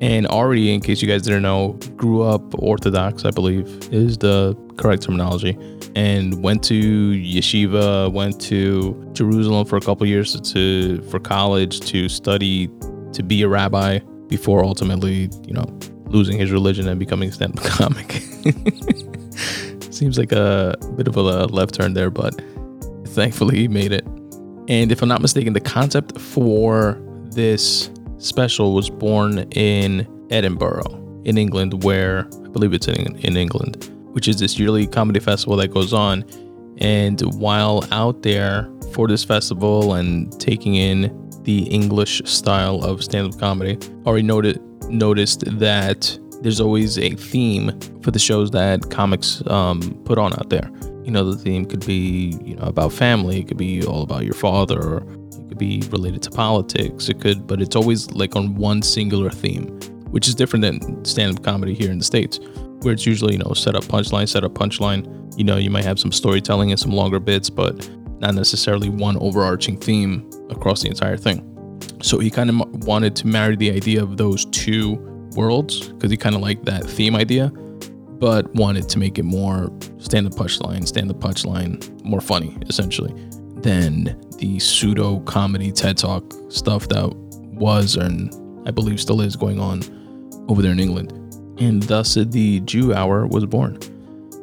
[0.00, 4.56] And Ari, in case you guys didn't know, grew up Orthodox, I believe is the
[4.76, 5.56] correct terminology,
[5.94, 12.08] and went to yeshiva, went to Jerusalem for a couple years to for college to
[12.08, 12.68] study
[13.12, 14.00] to be a rabbi
[14.32, 15.66] before ultimately, you know,
[16.06, 18.12] losing his religion and becoming a stand-up comic.
[19.92, 22.40] Seems like a bit of a left turn there, but
[23.08, 24.06] thankfully he made it.
[24.68, 31.36] And if I'm not mistaken, the concept for this special was born in Edinburgh, in
[31.36, 35.74] England, where I believe it's in, in England, which is this yearly comedy festival that
[35.74, 36.24] goes on.
[36.78, 41.10] And while out there for this festival and taking in
[41.44, 48.10] the English style of stand-up comedy, already noted noticed that there's always a theme for
[48.10, 50.70] the shows that comics um, put on out there.
[51.04, 54.24] You know, the theme could be you know about family, it could be all about
[54.24, 57.08] your father, or it could be related to politics.
[57.08, 59.68] It could, but it's always like on one singular theme,
[60.10, 62.38] which is different than stand-up comedy here in the states,
[62.82, 65.18] where it's usually you know set up punchline, set up punchline.
[65.38, 67.88] You know, you might have some storytelling and some longer bits, but
[68.20, 71.48] not necessarily one overarching theme across the entire thing.
[72.02, 74.96] So he kind of wanted to marry the idea of those two
[75.34, 79.70] worlds because he kind of liked that theme idea, but wanted to make it more
[79.98, 83.12] stand up punchline, stand up punchline, more funny essentially
[83.56, 87.14] than the pseudo comedy TED Talk stuff that
[87.52, 88.34] was and
[88.66, 89.82] I believe still is going on
[90.48, 91.12] over there in England.
[91.58, 93.78] And thus the Jew Hour was born.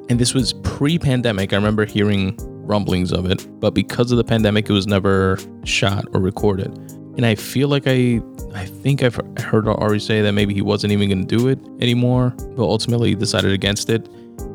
[0.10, 1.54] And this was pre pandemic.
[1.54, 2.38] I remember hearing
[2.70, 6.72] rumblings of it, but because of the pandemic, it was never shot or recorded
[7.20, 8.22] and I feel like I
[8.56, 11.60] I think I've heard Ari say that maybe he wasn't even going to do it
[11.82, 14.08] anymore, but ultimately decided against it.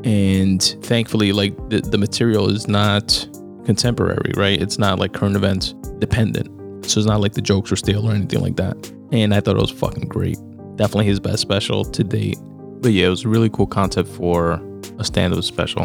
[0.03, 3.29] And thankfully, like the, the material is not
[3.66, 4.61] contemporary, right?
[4.61, 6.48] It's not like current events dependent.
[6.87, 8.77] So it's not like the jokes are stale or anything like that.
[9.12, 10.38] And I thought it was fucking great.
[10.77, 12.38] Definitely his best special to date.
[12.81, 14.59] But yeah, it was a really cool concept for
[14.98, 15.85] a stand up special.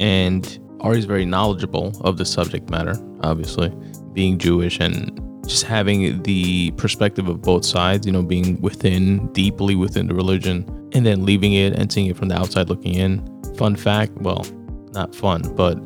[0.00, 3.70] And Ari's very knowledgeable of the subject matter, obviously,
[4.12, 5.18] being Jewish and
[5.48, 10.66] just having the perspective of both sides, you know, being within, deeply within the religion,
[10.92, 13.26] and then leaving it and seeing it from the outside looking in.
[13.56, 14.46] Fun fact well,
[14.92, 15.78] not fun, but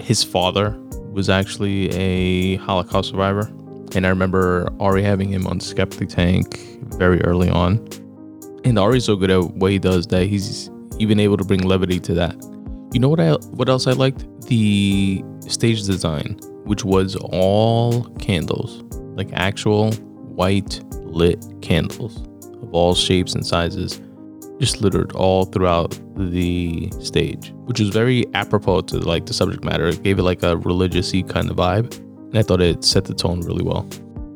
[0.00, 0.78] his father
[1.10, 3.52] was actually a Holocaust survivor.
[3.94, 6.58] And I remember Ari having him on Skeptic Tank
[6.94, 7.86] very early on.
[8.64, 12.00] And Ari's so good at what he does that he's even able to bring levity
[12.00, 12.34] to that.
[12.92, 14.26] You know what I what else I liked?
[14.46, 18.82] The stage design which was all candles,
[19.16, 22.22] like actual white lit candles
[22.62, 24.00] of all shapes and sizes,
[24.60, 29.86] just littered all throughout the stage, which was very apropos to like the subject matter.
[29.86, 33.14] It gave it like a religious-y kind of vibe, and I thought it set the
[33.14, 33.88] tone really well.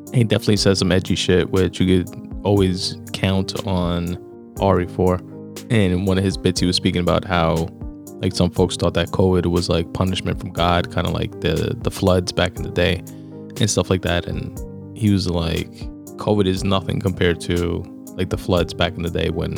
[0.07, 4.17] And he definitely says some edgy shit, which you could always count on
[4.59, 5.15] Ari for.
[5.69, 7.67] And in one of his bits, he was speaking about how
[8.21, 11.75] like some folks thought that COVID was like punishment from God, kind of like the
[11.81, 13.03] the floods back in the day
[13.59, 14.25] and stuff like that.
[14.25, 14.57] And
[14.97, 15.71] he was like,
[16.17, 17.83] COVID is nothing compared to
[18.15, 19.55] like the floods back in the day when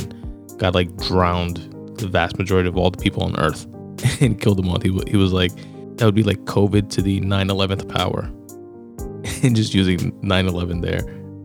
[0.58, 1.58] God like drowned
[1.98, 3.66] the vast majority of all the people on Earth
[4.22, 4.80] and killed them all.
[4.80, 5.54] He, he was like,
[5.98, 8.24] that would be like COVID to the 9 11th power.
[9.44, 11.02] and just using 9 11 there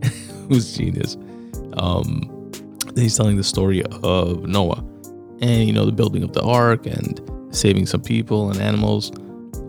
[0.49, 1.17] was genius.
[1.77, 2.51] Um,
[2.97, 4.85] he's telling the story of Noah
[5.41, 7.21] and you know the building of the ark and
[7.51, 9.13] saving some people and animals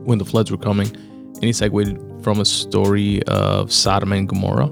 [0.06, 0.88] when the floods were coming.
[0.96, 4.72] And he segued from a story of Sodom and Gomorrah,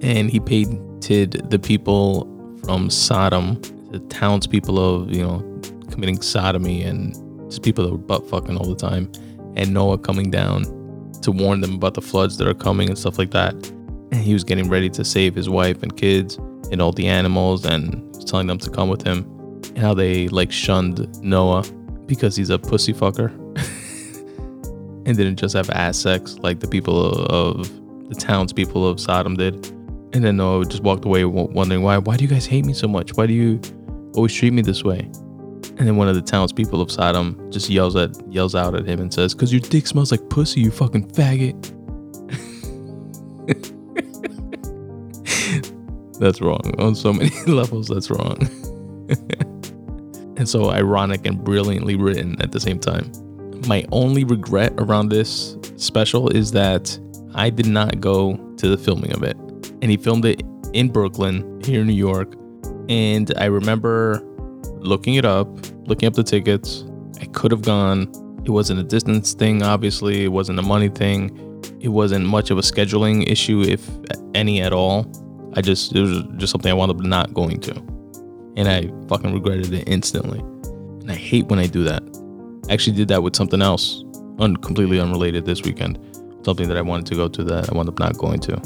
[0.00, 2.30] and he painted the people
[2.64, 7.14] from Sodom, the townspeople of you know committing sodomy and
[7.50, 9.10] just people that were butt fucking all the time,
[9.56, 10.64] and Noah coming down
[11.22, 13.54] to warn them about the floods that are coming and stuff like that.
[14.12, 16.36] And he was getting ready to save his wife and kids
[16.70, 19.33] and all the animals and telling them to come with him
[19.76, 21.64] how they like shunned Noah
[22.06, 23.30] because he's a pussy fucker
[25.06, 27.68] and didn't just have ass sex like the people of
[28.08, 29.54] the townspeople of Sodom did.
[30.12, 31.98] And then Noah just walked away wondering why.
[31.98, 33.16] Why do you guys hate me so much?
[33.16, 33.60] Why do you
[34.14, 35.00] always treat me this way?
[35.76, 39.00] And then one of the townspeople of Sodom just yells at yells out at him
[39.00, 41.72] and says, "Cause your dick smells like pussy, you fucking faggot."
[46.20, 47.88] that's wrong on so many levels.
[47.88, 48.38] That's wrong,
[50.36, 53.10] and so ironic and brilliantly written at the same time.
[53.66, 56.98] My only regret around this special is that
[57.34, 59.36] I did not go to the filming of it,
[59.82, 62.34] and he filmed it in Brooklyn, here in New York.
[62.88, 64.22] And I remember
[64.78, 65.48] looking it up,
[65.86, 66.84] looking up the tickets.
[67.20, 68.10] I could have gone.
[68.44, 70.24] It wasn't a distance thing, obviously.
[70.24, 71.62] It wasn't a money thing.
[71.80, 73.88] It wasn't much of a scheduling issue, if
[74.34, 75.10] any at all.
[75.54, 77.93] I just, it was just something I wound up not going to.
[78.56, 80.38] And I fucking regretted it instantly.
[80.38, 82.02] And I hate when I do that.
[82.68, 84.04] I actually did that with something else,
[84.38, 85.98] un- completely unrelated this weekend.
[86.44, 88.56] Something that I wanted to go to that I wound up not going to,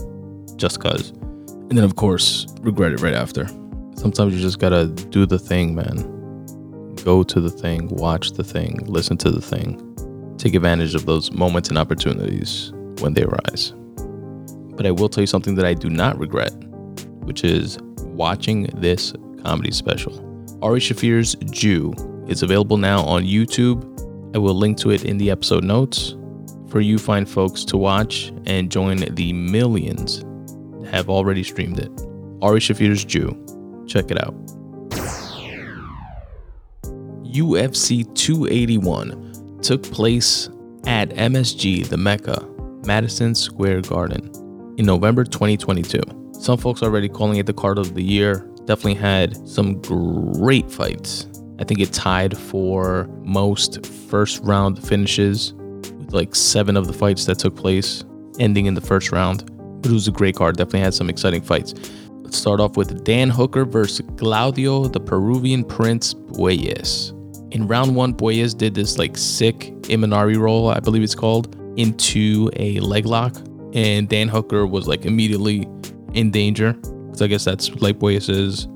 [0.56, 1.10] just cause.
[1.10, 3.46] And then, of course, regret it right after.
[3.94, 6.94] Sometimes you just gotta do the thing, man.
[7.04, 9.84] Go to the thing, watch the thing, listen to the thing.
[10.38, 13.72] Take advantage of those moments and opportunities when they arise.
[14.76, 16.52] But I will tell you something that I do not regret,
[17.24, 19.12] which is watching this
[19.42, 20.12] comedy special.
[20.62, 21.94] Ari Shaffir's Jew
[22.28, 23.84] is available now on YouTube.
[24.34, 26.16] I will link to it in the episode notes
[26.68, 30.20] for you fine folks to watch and join the millions
[30.82, 31.90] that have already streamed it.
[32.42, 33.34] Ari Shaffir's Jew.
[33.86, 34.34] Check it out.
[37.24, 40.48] UFC 281 took place
[40.86, 42.46] at MSG, the Mecca,
[42.86, 44.30] Madison Square Garden,
[44.78, 46.00] in November 2022.
[46.32, 48.47] Some folks are already calling it the card of the year.
[48.68, 51.26] Definitely had some great fights.
[51.58, 57.24] I think it tied for most first round finishes with like seven of the fights
[57.24, 58.04] that took place
[58.38, 59.46] ending in the first round.
[59.80, 60.58] But it was a great card.
[60.58, 61.72] Definitely had some exciting fights.
[62.10, 67.14] Let's start off with Dan Hooker versus Claudio, the Peruvian Prince Puelles.
[67.54, 72.50] In round one, Puelles did this like sick Imanari roll, I believe it's called, into
[72.56, 73.34] a leg lock.
[73.72, 75.66] And Dan Hooker was like immediately
[76.12, 76.78] in danger.
[77.18, 78.66] Because I guess that's Puelles'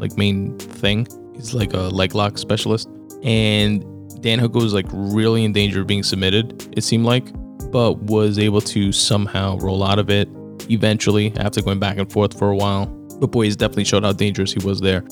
[0.00, 1.06] like main thing.
[1.32, 2.88] He's like a leg lock specialist.
[3.22, 3.84] And
[4.20, 7.24] Dan Hooker was like really in danger of being submitted, it seemed like,
[7.70, 10.28] but was able to somehow roll out of it
[10.68, 12.86] eventually after going back and forth for a while.
[13.20, 15.04] But Puelles definitely showed how dangerous he was there.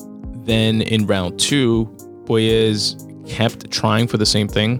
[0.43, 1.85] Then in round two,
[2.25, 2.97] Puelles
[3.29, 4.79] kept trying for the same thing.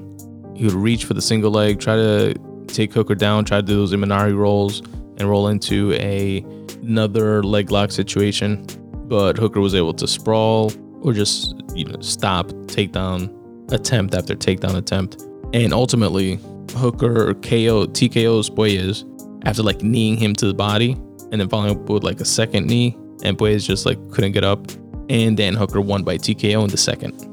[0.58, 2.34] He would reach for the single leg, try to
[2.68, 4.82] take Hooker down, try to do those Imanari rolls
[5.18, 6.44] and roll into a
[6.84, 8.66] another leg lock situation.
[9.06, 10.72] But Hooker was able to sprawl
[11.02, 13.32] or just you know stop takedown
[13.72, 15.22] attempt after takedown attempt.
[15.54, 16.40] And ultimately,
[16.76, 19.04] Hooker KO TKO's Puelles
[19.46, 20.94] after like kneeing him to the body
[21.32, 22.98] and then following up with like a second knee.
[23.24, 24.66] And Puelles just like couldn't get up.
[25.10, 27.30] And Dan Hooker won by TKO in the second.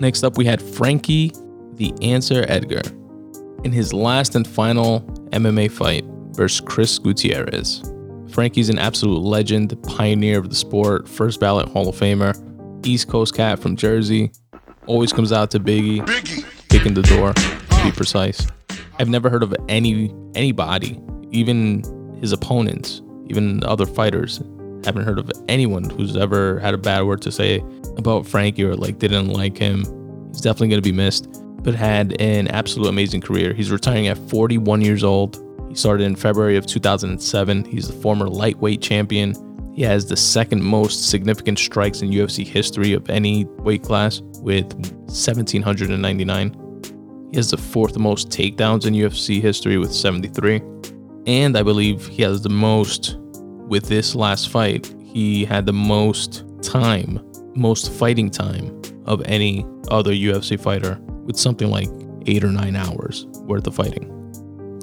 [0.00, 1.32] Next up, we had Frankie
[1.74, 2.82] the Answer Edgar
[3.64, 5.00] in his last and final
[5.32, 7.82] MMA fight versus Chris Gutierrez.
[8.38, 12.36] Frankie's an absolute legend, pioneer of the sport, first ballot Hall of Famer,
[12.86, 14.30] East Coast cat from Jersey,
[14.86, 16.68] always comes out to Biggie, Biggie.
[16.68, 18.46] kicking the door, to be precise.
[19.00, 21.00] I've never heard of any anybody
[21.32, 21.82] even
[22.20, 24.40] his opponents, even other fighters,
[24.84, 27.60] haven't heard of anyone who's ever had a bad word to say
[27.96, 29.78] about Frankie or like didn't like him.
[30.28, 31.26] He's definitely going to be missed,
[31.64, 33.52] but had an absolute amazing career.
[33.52, 35.44] He's retiring at 41 years old.
[35.68, 37.64] He started in February of 2007.
[37.64, 39.34] He's the former lightweight champion.
[39.74, 44.72] He has the second most significant strikes in UFC history of any weight class with
[44.74, 47.28] 1,799.
[47.30, 50.62] He has the fourth most takedowns in UFC history with 73.
[51.26, 53.16] And I believe he has the most
[53.68, 54.92] with this last fight.
[55.02, 57.20] He had the most time,
[57.54, 61.88] most fighting time of any other UFC fighter with something like
[62.26, 64.17] eight or nine hours worth of fighting.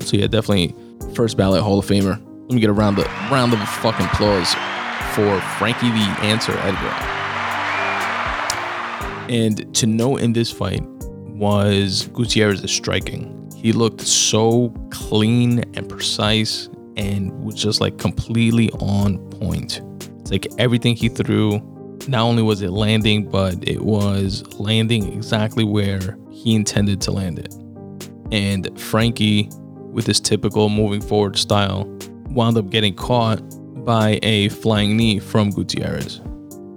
[0.01, 0.75] So yeah, definitely
[1.13, 2.21] first ballot Hall of Famer.
[2.47, 4.53] Let me get a round of round of fucking applause
[5.13, 6.93] for Frankie the Answer Edgar.
[9.27, 13.35] And to note in this fight was Gutierrez's striking
[13.65, 19.81] he looked so clean and precise and was just like completely on point.
[20.19, 21.57] It's like everything he threw,
[22.07, 27.39] not only was it landing, but it was landing exactly where he intended to land
[27.39, 27.55] it.
[28.31, 29.49] And Frankie,
[29.95, 31.85] with his typical moving forward style,
[32.27, 33.39] wound up getting caught
[33.85, 36.17] by a flying knee from Gutierrez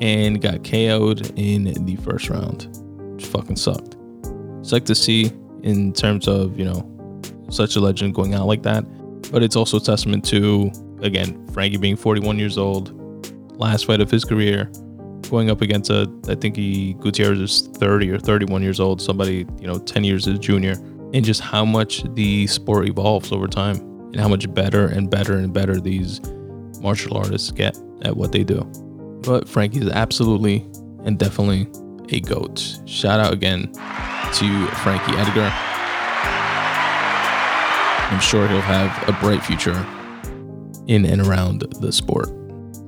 [0.00, 2.68] and got KO'd in the first round,
[3.14, 3.96] which fucking sucked.
[4.62, 5.32] Sucked to see
[5.64, 8.84] in terms of, you know, such a legend going out like that.
[9.32, 10.70] but it's also testament to
[11.02, 12.94] again Frankie being 41 years old,
[13.58, 14.70] last fight of his career,
[15.28, 19.44] going up against a I think he Gutierrez is 30 or 31 years old, somebody
[19.60, 20.76] you know 10 years his junior,
[21.14, 25.36] and just how much the sport evolves over time and how much better and better
[25.36, 26.20] and better these
[26.80, 28.60] martial artists get at what they do.
[29.22, 30.66] But Frankie is absolutely
[31.04, 31.68] and definitely
[32.10, 32.78] a goat.
[32.86, 35.50] Shout out again to Frankie Edgar.
[38.10, 39.86] I'm sure he'll have a bright future
[40.86, 42.28] in and around the sport.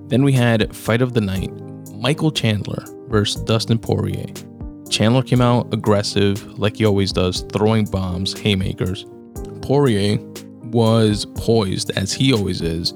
[0.09, 1.51] Then we had Fight of the Night
[1.95, 4.27] Michael Chandler versus Dustin Poirier.
[4.91, 9.07] Chandler came out aggressive, like he always does, throwing bombs, haymakers.
[9.63, 10.19] Poirier
[10.65, 12.93] was poised, as he always is.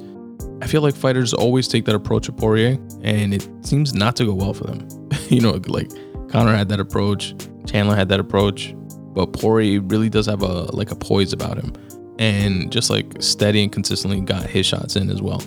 [0.61, 4.25] I feel like fighters always take that approach with Poirier, and it seems not to
[4.25, 4.87] go well for them.
[5.29, 5.91] you know, like
[6.29, 7.35] Conor had that approach,
[7.67, 8.75] Chandler had that approach,
[9.15, 11.73] but Poirier really does have a like a poise about him,
[12.19, 15.43] and just like steady and consistently got his shots in as well.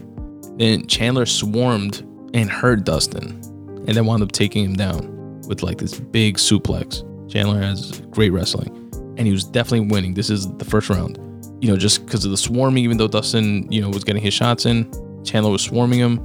[0.57, 1.99] Then Chandler swarmed
[2.33, 3.31] and hurt Dustin,
[3.85, 5.16] and then wound up taking him down
[5.47, 7.03] with like this big suplex.
[7.31, 8.69] Chandler has great wrestling,
[9.17, 10.13] and he was definitely winning.
[10.13, 11.17] This is the first round.
[11.61, 14.33] You know, just because of the swarming, even though Dustin, you know, was getting his
[14.33, 14.91] shots in,
[15.23, 16.17] Chandler was swarming him,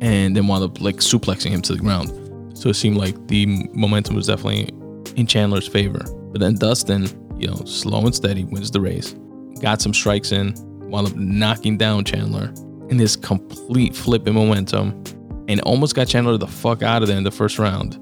[0.00, 2.56] and then wound up like suplexing him to the ground.
[2.56, 4.68] So it seemed like the momentum was definitely
[5.16, 6.00] in Chandler's favor.
[6.32, 7.06] But then Dustin,
[7.38, 9.14] you know, slow and steady wins the race.
[9.60, 10.54] Got some strikes in,
[10.90, 12.52] wound up knocking down Chandler
[12.90, 15.02] in this complete flip in momentum
[15.48, 17.98] and almost got Chandler the fuck out of there in the first round.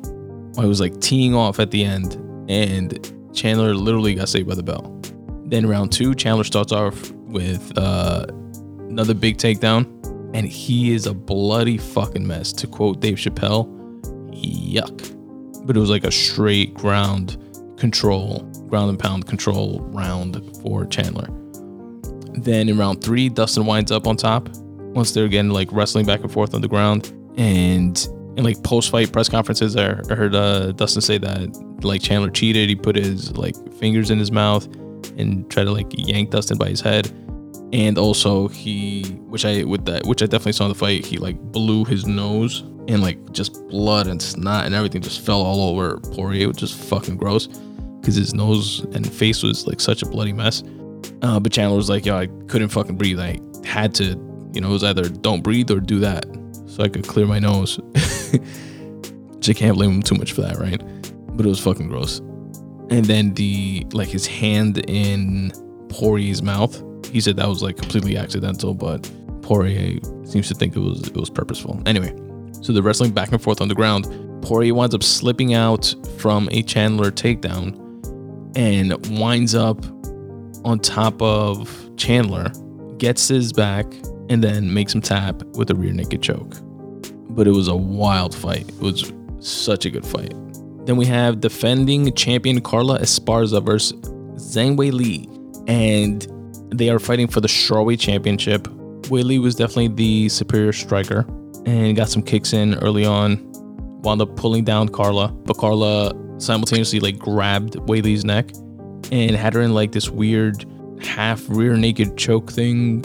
[0.59, 2.15] I was like teeing off at the end,
[2.49, 5.01] and Chandler literally got saved by the bell.
[5.45, 8.27] Then round two, Chandler starts off with uh,
[8.89, 9.87] another big takedown,
[10.35, 12.53] and he is a bloody fucking mess.
[12.55, 13.67] To quote Dave Chappelle,
[14.33, 15.15] yuck.
[15.65, 17.37] But it was like a straight ground
[17.79, 21.29] control, ground and pound control round for Chandler.
[22.43, 24.49] Then in round three, Dustin winds up on top
[24.99, 28.91] once they're again like wrestling back and forth on the ground and in like post
[28.91, 32.68] fight press conferences, I, heard uh, Dustin say that like Chandler cheated.
[32.68, 34.64] He put his like fingers in his mouth
[35.18, 37.09] and tried to like yank Dustin by his head.
[37.72, 41.18] And also he, which I with that, which I definitely saw in the fight, he
[41.18, 45.68] like blew his nose and like just blood and snot and everything just fell all
[45.68, 50.07] over Poirier, which is fucking gross because his nose and face was like such a
[50.07, 50.62] bloody mess.
[51.22, 53.18] Uh, but Chandler was like, yo, I couldn't fucking breathe.
[53.18, 54.05] I had to,
[54.53, 56.24] you know, it was either don't breathe or do that
[56.66, 57.80] so I could clear my nose.
[59.49, 60.83] I can't blame him too much for that, right?
[61.37, 62.18] But it was fucking gross.
[62.91, 65.53] And then the like his hand in
[65.89, 66.83] Poirier's mouth.
[67.07, 69.11] He said that was like completely accidental, but
[69.43, 71.83] Poirier seems to think it was it was purposeful.
[71.87, 72.14] Anyway,
[72.61, 74.07] so they're wrestling back and forth on the ground.
[74.43, 77.76] Poirier winds up slipping out from a Chandler takedown
[78.57, 79.85] and winds up
[80.64, 82.51] on top of Chandler,
[82.99, 83.87] gets his back,
[84.29, 86.57] and then makes him tap with a rear naked choke
[87.39, 88.68] but it was a wild fight.
[88.68, 90.34] It was such a good fight.
[90.86, 93.93] Then we have defending champion Carla Esparza versus
[94.41, 95.28] Zhang Weili,
[95.68, 96.26] and
[96.76, 98.64] they are fighting for the strawweight championship.
[99.03, 101.24] Weili was definitely the superior striker
[101.64, 103.39] and got some kicks in early on,
[104.03, 108.51] wound up pulling down Carla, but Carla simultaneously like grabbed Weili's neck
[109.12, 110.64] and had her in like this weird
[111.01, 113.03] half rear naked choke thing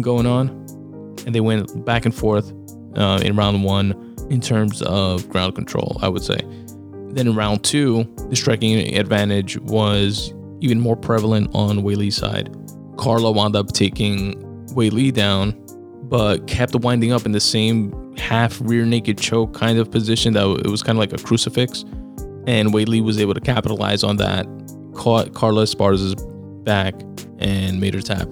[0.00, 0.48] going on,
[1.26, 2.50] and they went back and forth
[2.96, 3.92] uh, in round one
[4.30, 6.38] in terms of ground control, I would say.
[7.12, 12.54] Then in round two, the striking advantage was even more prevalent on Li's side.
[12.96, 15.52] Carla wound up taking Li down,
[16.04, 20.46] but kept winding up in the same half rear naked choke kind of position that
[20.64, 21.84] it was kind of like a crucifix.
[22.46, 24.46] And Li was able to capitalize on that,
[24.94, 26.14] caught Carla Esparza's
[26.64, 26.94] back,
[27.38, 28.28] and made her tap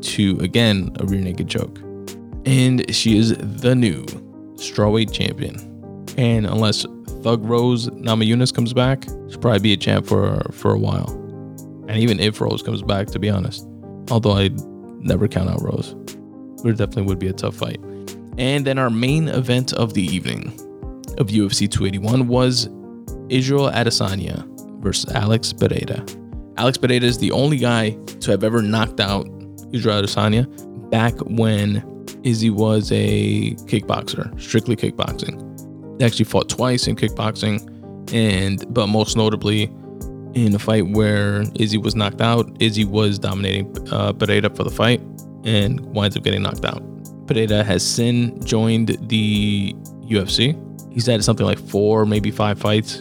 [0.00, 1.78] to again a rear naked choke
[2.46, 4.04] and she is the new
[4.56, 5.56] strawweight champion.
[6.16, 6.84] And unless
[7.22, 11.10] Thug Rose Namajunas comes back, she'll probably be a champ for for a while.
[11.88, 13.66] And even if Rose comes back, to be honest,
[14.10, 14.50] although I
[15.00, 15.94] never count out Rose,
[16.64, 17.80] it definitely would be a tough fight.
[18.38, 20.48] And then our main event of the evening
[21.18, 22.68] of UFC 281 was
[23.28, 24.46] Israel Adesanya
[24.80, 26.04] versus Alex Pereira.
[26.56, 27.90] Alex Pereira is the only guy
[28.20, 29.28] to have ever knocked out
[29.72, 30.46] Israel Adesanya
[30.90, 31.82] back when
[32.24, 36.02] Izzy was a kickboxer, strictly kickboxing.
[36.02, 37.68] Actually fought twice in kickboxing,
[38.12, 39.64] and but most notably
[40.34, 42.50] in a fight where Izzy was knocked out.
[42.60, 45.00] Izzy was dominating uh, Pereira for the fight
[45.44, 46.82] and winds up getting knocked out.
[47.26, 50.58] Pereira has since joined the UFC.
[50.92, 53.00] He's had something like four, maybe five fights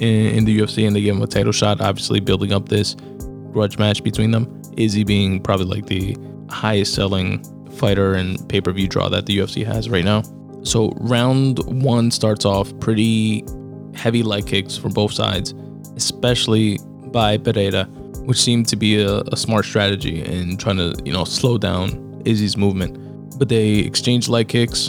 [0.00, 1.80] in, in the UFC, and they gave him a title shot.
[1.80, 2.96] Obviously, building up this
[3.52, 4.60] grudge match between them.
[4.76, 6.16] Izzy being probably like the
[6.48, 7.44] highest selling
[7.80, 10.22] fighter and pay per view draw that the UFC has right now.
[10.62, 13.44] So round one starts off pretty
[13.94, 15.54] heavy leg kicks from both sides,
[15.96, 17.84] especially by Pereira,
[18.24, 22.22] which seemed to be a, a smart strategy in trying to, you know, slow down
[22.24, 23.38] Izzy's movement.
[23.38, 24.88] But they exchange leg kicks,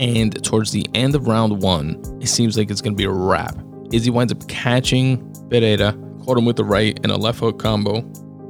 [0.00, 3.56] and towards the end of round one, it seems like it's gonna be a wrap.
[3.92, 5.92] Izzy winds up catching Pereira,
[6.24, 7.98] caught him with the right and a left hook combo,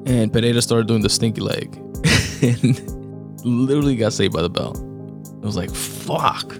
[0.06, 1.76] and Pereira started doing the stinky leg.
[2.42, 2.95] and
[3.46, 4.76] literally got saved by the bell.
[5.42, 6.54] I was like, fuck.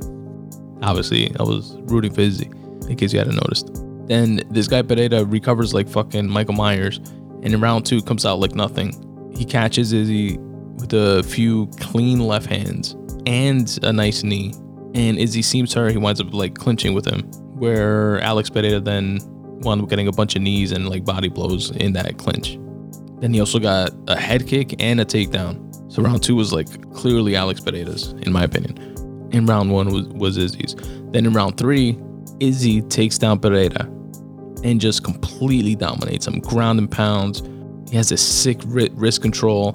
[0.83, 2.51] Obviously, I was rooting for Izzy,
[2.89, 3.71] in case you hadn't noticed.
[4.07, 6.99] Then this guy Pereira recovers like fucking Michael Myers,
[7.43, 8.93] and in round two comes out like nothing.
[9.37, 12.95] He catches Izzy with a few clean left hands
[13.27, 14.55] and a nice knee.
[14.95, 17.23] And Izzy seems her, he winds up like clinching with him,
[17.59, 19.19] where Alex Pereira then
[19.63, 22.59] wound up getting a bunch of knees and like body blows in that clinch.
[23.21, 25.66] Then he also got a head kick and a takedown.
[25.89, 28.79] So round two was like clearly Alex Pereira's, in my opinion.
[29.33, 30.75] In round one was, was Izzy's.
[31.13, 31.99] Then in round three,
[32.41, 33.85] Izzy takes down Pereira
[34.65, 36.41] and just completely dominates him.
[36.41, 37.43] Ground and pounds.
[37.91, 39.75] He has a sick wrist control,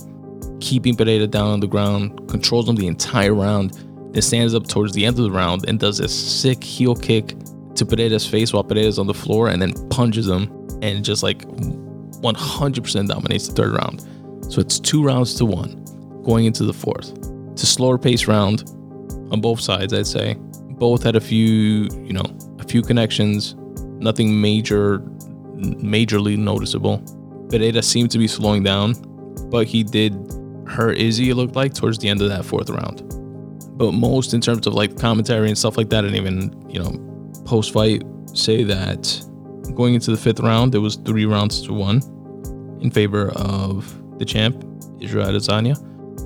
[0.60, 3.72] keeping Pereira down on the ground, controls him the entire round,
[4.12, 7.36] then stands up towards the end of the round and does a sick heel kick
[7.76, 10.52] to Pereira's face while Pereira's on the floor and then punches him
[10.82, 14.06] and just like 100% dominates the third round.
[14.52, 15.81] So it's two rounds to one
[16.24, 17.12] going into the fourth.
[17.52, 18.64] It's a slower pace round
[19.32, 20.36] on both sides, I'd say.
[20.70, 22.26] Both had a few, you know,
[22.60, 23.56] a few connections,
[24.00, 27.04] nothing major, majorly noticeable.
[27.50, 28.94] Pereira seemed to be slowing down,
[29.50, 30.14] but he did
[30.68, 33.04] hurt Izzy, it looked like, towards the end of that fourth round.
[33.78, 36.92] But most in terms of like commentary and stuff like that, and even, you know,
[37.46, 38.04] post fight
[38.34, 39.26] say that
[39.76, 42.02] going into the fifth round, it was three rounds to one
[42.82, 44.64] in favor of the champ,
[45.00, 45.76] Israel Adesanya.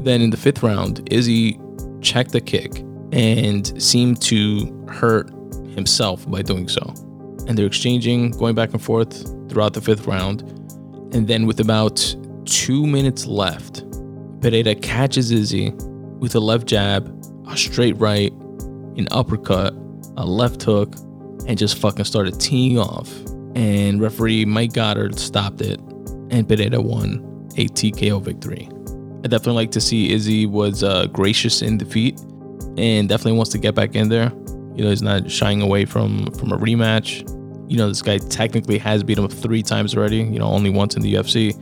[0.06, 1.60] Then in the fifth round, Izzy
[2.02, 2.78] checked the kick
[3.12, 5.32] and seemed to hurt
[5.74, 6.94] himself by doing so.
[7.48, 10.44] And they're exchanging, going back and forth throughout the fifth round.
[11.12, 13.84] And then with about two minutes left,
[14.42, 15.72] Pereira catches Izzy
[16.20, 17.12] with a left jab,
[17.48, 18.32] a straight right,
[18.98, 19.74] an uppercut,
[20.18, 20.96] a left hook,
[21.48, 23.12] and just fucking started teeing off.
[23.56, 25.80] And referee Mike Goddard stopped it,
[26.30, 27.24] and Pereira won
[27.58, 28.70] a TKO victory.
[29.26, 32.20] I definitely like to see Izzy was uh, gracious in defeat,
[32.78, 34.32] and definitely wants to get back in there.
[34.76, 37.28] You know, he's not shying away from from a rematch.
[37.68, 40.18] You know, this guy technically has beat him three times already.
[40.18, 41.60] You know, only once in the UFC.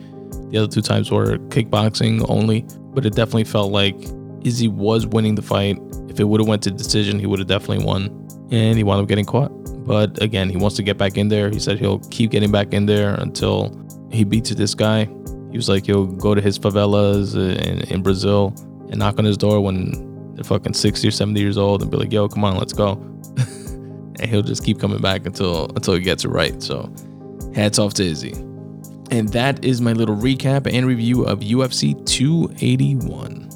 [0.51, 3.95] The other two times were kickboxing only, but it definitely felt like
[4.41, 5.79] Izzy was winning the fight.
[6.09, 8.07] If it would have went to decision, he would have definitely won,
[8.51, 9.51] and he wound up getting caught.
[9.85, 11.49] But again, he wants to get back in there.
[11.49, 13.71] He said he'll keep getting back in there until
[14.11, 15.07] he beats this guy.
[15.53, 18.55] He was like, he'll go to his favelas in, in Brazil
[18.89, 21.97] and knock on his door when they're fucking 60 or 70 years old and be
[21.97, 22.93] like, yo, come on, let's go.
[23.37, 26.59] and he'll just keep coming back until until he gets it right.
[26.63, 26.91] So
[27.53, 28.31] hats off to Izzy.
[29.11, 33.47] And that is my little recap and review of UFC 281.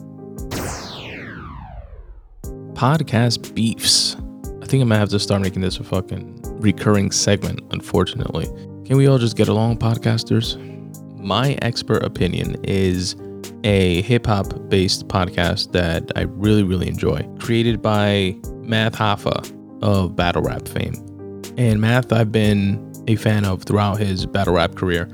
[2.76, 4.16] Podcast beefs.
[4.62, 8.46] I think I might have to start making this a fucking recurring segment, unfortunately.
[8.86, 10.77] Can we all just get along, podcasters?
[11.18, 13.16] My expert opinion is
[13.64, 20.16] a hip hop based podcast that I really, really enjoy, created by Math Hoffa of
[20.16, 20.94] battle rap fame.
[21.58, 25.10] And Math, I've been a fan of throughout his battle rap career.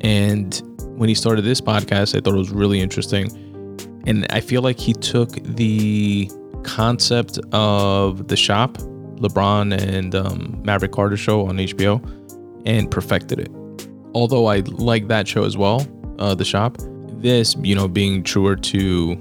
[0.00, 0.60] And
[0.96, 3.30] when he started this podcast, I thought it was really interesting.
[4.06, 6.30] And I feel like he took the
[6.64, 8.78] concept of the shop
[9.22, 12.02] LeBron and um, Maverick Carter show on HBO
[12.66, 13.61] and perfected it.
[14.14, 15.86] Although I like that show as well,
[16.18, 16.76] uh, The Shop,
[17.18, 19.16] this, you know, being truer to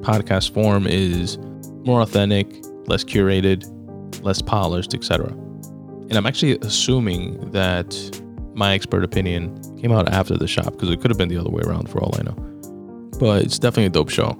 [0.00, 1.38] podcast form is
[1.84, 2.46] more authentic,
[2.86, 3.64] less curated,
[4.22, 5.28] less polished, etc.
[5.28, 8.20] And I'm actually assuming that
[8.54, 11.50] my expert opinion came out after The Shop because it could have been the other
[11.50, 12.36] way around for all I know.
[13.18, 14.38] But it's definitely a dope show.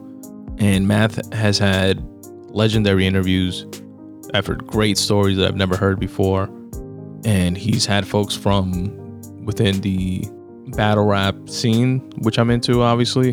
[0.59, 2.03] And Math has had
[2.49, 3.67] legendary interviews
[4.35, 6.45] I've heard great stories that I've never heard before.
[7.25, 9.06] And he's had folks from
[9.47, 10.25] within the
[10.77, 13.33] battle rap scene, which I'm into, obviously,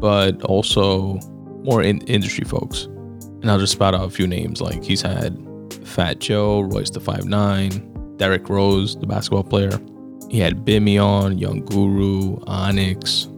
[0.00, 1.20] but also
[1.62, 2.84] more in industry folks.
[2.84, 4.60] And I'll just spout out a few names.
[4.60, 5.38] Like he's had
[5.84, 9.78] Fat Joe, Royce the Five Nine, Derrick Rose, the basketball player.
[10.30, 13.28] He had Bimmy on, Young Guru, Onyx,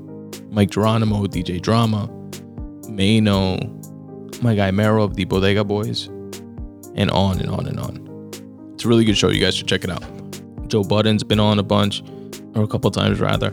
[0.51, 2.07] Mike Geronimo, DJ Drama,
[2.89, 3.59] Mano,
[4.43, 6.07] my guy Mero of the Bodega Boys,
[6.95, 8.31] and on and on and on.
[8.75, 9.29] It's a really good show.
[9.29, 10.16] You guys should check it out.
[10.69, 12.03] Joe Budden's been on a bunch,
[12.55, 13.53] or a couple times rather.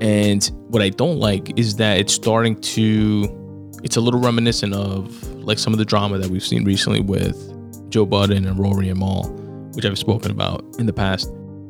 [0.00, 3.32] And what I don't like is that it's starting to
[3.82, 7.36] it's a little reminiscent of like some of the drama that we've seen recently with
[7.90, 9.24] Joe Budden and Rory and Mal,
[9.74, 11.28] which I've spoken about in the past.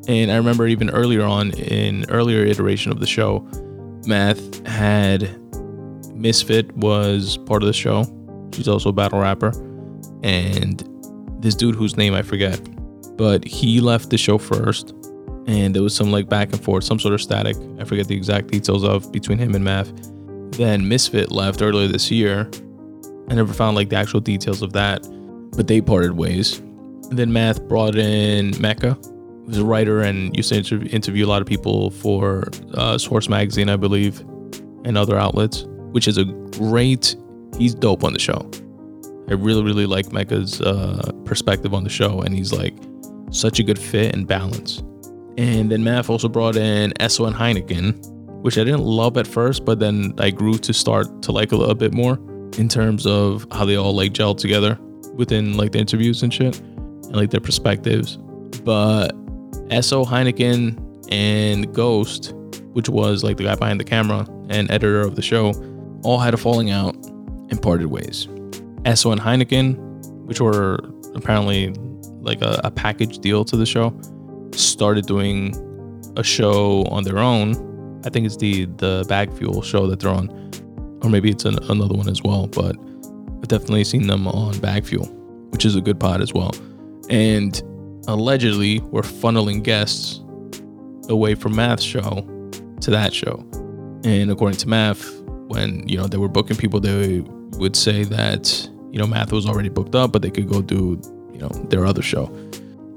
[0.09, 3.47] And I remember even earlier on in earlier iteration of the show,
[4.07, 5.28] Math had
[6.14, 8.05] Misfit was part of the show.
[8.55, 9.53] She's also a battle rapper.
[10.22, 10.82] And
[11.41, 12.61] this dude whose name I forget,
[13.16, 14.94] but he left the show first.
[15.46, 17.56] And there was some like back and forth, some sort of static.
[17.78, 19.92] I forget the exact details of between him and Math.
[20.52, 22.50] Then Misfit left earlier this year.
[23.28, 25.02] I never found like the actual details of that,
[25.56, 26.58] but they parted ways.
[26.58, 28.98] And then Math brought in Mecca,
[29.46, 33.68] who's a writer and used to interview, a lot of people for uh, Source Magazine,
[33.68, 34.20] I believe,
[34.84, 37.14] and other outlets, which is a great.
[37.56, 38.50] He's dope on the show.
[39.28, 42.74] I really, really like Mecca's uh, perspective on the show, and he's like
[43.31, 44.83] such a good fit and balance.
[45.39, 49.64] And then Math also brought in Esso and Heineken, which I didn't love at first,
[49.64, 52.18] but then I grew to start to like a little bit more
[52.57, 54.79] in terms of how they all like gel together
[55.14, 58.16] within like the interviews and shit and like their perspectives.
[58.64, 59.09] But
[59.68, 62.33] Esso Heineken and Ghost,
[62.72, 65.53] which was like the guy behind the camera and editor of the show,
[66.03, 66.95] all had a falling out
[67.51, 68.27] and parted ways.
[68.85, 69.77] Esso and Heineken,
[70.24, 70.79] which were
[71.14, 71.74] apparently
[72.27, 73.99] like a, a package deal to the show,
[74.53, 75.55] started doing
[76.16, 77.55] a show on their own
[78.07, 80.31] I think it's the the bag fuel show that they're on,
[81.03, 82.47] or maybe it's an, another one as well.
[82.47, 82.77] But
[83.39, 85.07] I've definitely seen them on bag fuel,
[85.51, 86.53] which is a good pod as well.
[87.11, 87.61] And
[88.07, 90.20] allegedly, we're funneling guests
[91.09, 92.24] away from Math's show
[92.81, 93.45] to that show.
[94.05, 97.24] And according to Math, when you know they were booking people, they
[97.59, 101.01] would say that you know Math was already booked up, but they could go do
[101.37, 102.26] you know their other show.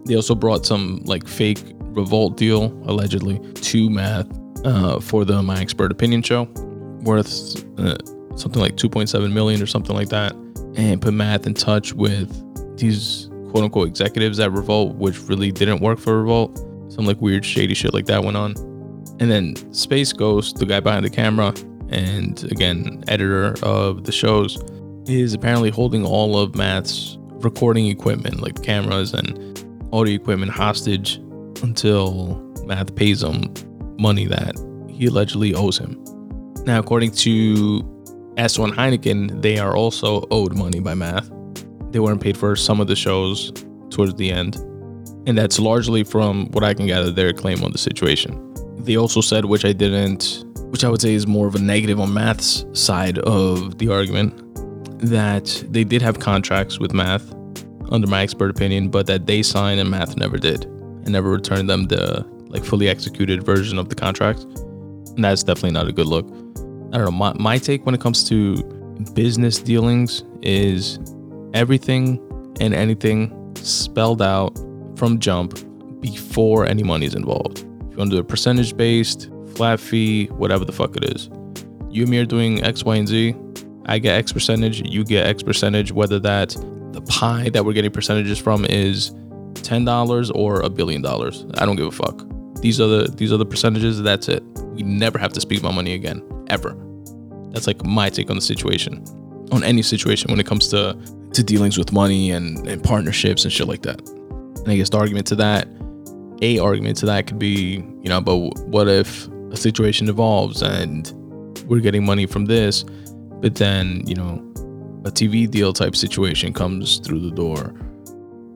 [0.06, 1.60] They also brought some like fake
[1.92, 4.28] revolt deal allegedly to Math
[4.66, 6.44] uh, for the My Expert Opinion show,
[7.04, 7.98] worth uh,
[8.36, 10.34] something like 2.7 million or something like that,
[10.76, 12.30] and put Math in touch with
[12.78, 16.58] these quote unquote executives at Revolt, which really didn't work for Revolt.
[16.92, 18.56] Some like weird shady shit like that went on.
[19.20, 21.54] And then Space Ghost, the guy behind the camera,
[21.90, 24.58] and again, editor of the shows,
[25.08, 29.30] is apparently holding all of Math's recording equipment, like cameras and
[29.92, 31.16] audio equipment, hostage
[31.64, 32.36] until
[32.66, 33.54] Math pays him
[33.98, 34.56] money that
[34.90, 36.02] he allegedly owes him.
[36.66, 37.82] Now, according to
[38.36, 41.30] S1 Heineken, they are also owed money by Math.
[41.92, 43.52] They weren't paid for some of the shows
[43.90, 44.56] towards the end.
[45.26, 48.46] And that's largely from what I can gather their claim on the situation.
[48.78, 52.00] They also said, which I didn't, which I would say is more of a negative
[52.00, 54.49] on Math's side of the argument,
[55.00, 57.34] that they did have contracts with Math,
[57.92, 61.70] under my expert opinion, but that they signed and Math never did and never returned
[61.70, 64.44] them the like fully executed version of the contract.
[65.16, 66.28] And that's definitely not a good look.
[66.92, 67.12] I don't know.
[67.12, 68.56] My, my take when it comes to
[69.14, 71.00] business dealings is
[71.54, 72.20] everything
[72.60, 74.58] and anything spelled out
[74.98, 75.60] from jump
[76.02, 77.60] before any money is involved.
[77.60, 81.30] If you want to do a percentage based, flat fee, whatever the fuck it is,
[81.90, 83.36] you and me are doing X, Y, and Z.
[83.90, 86.50] I get X percentage, you get X percentage, whether that
[86.94, 89.12] the pie that we're getting percentages from is
[89.54, 91.46] $10 or a billion dollars.
[91.58, 92.26] I don't give a fuck
[92.62, 94.02] these are the these are the percentages.
[94.02, 94.44] That's it.
[94.74, 96.76] We never have to speak about money again, ever.
[97.52, 99.04] That's like my take on the situation,
[99.52, 100.98] on any situation when it comes to
[101.34, 104.02] to dealings with money and, and partnerships and shit like that.
[104.10, 105.68] And I guess the argument to that,
[106.42, 111.12] a argument to that could be, you know, but what if a situation evolves and
[111.68, 112.84] we're getting money from this,
[113.42, 114.44] but then you know
[115.06, 117.74] a TV deal type situation comes through the door.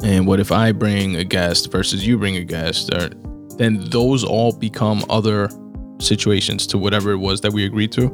[0.03, 2.93] And what if I bring a guest versus you bring a guest?
[2.93, 3.09] Or
[3.57, 5.49] then those all become other
[5.99, 8.07] situations to whatever it was that we agreed to.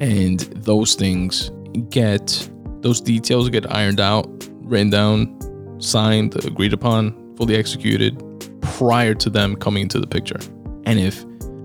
[0.00, 1.50] And those things
[1.90, 2.48] get,
[2.80, 4.26] those details get ironed out,
[4.62, 8.20] written down, signed, agreed upon, fully executed
[8.62, 10.40] prior to them coming into the picture.
[10.86, 11.24] And if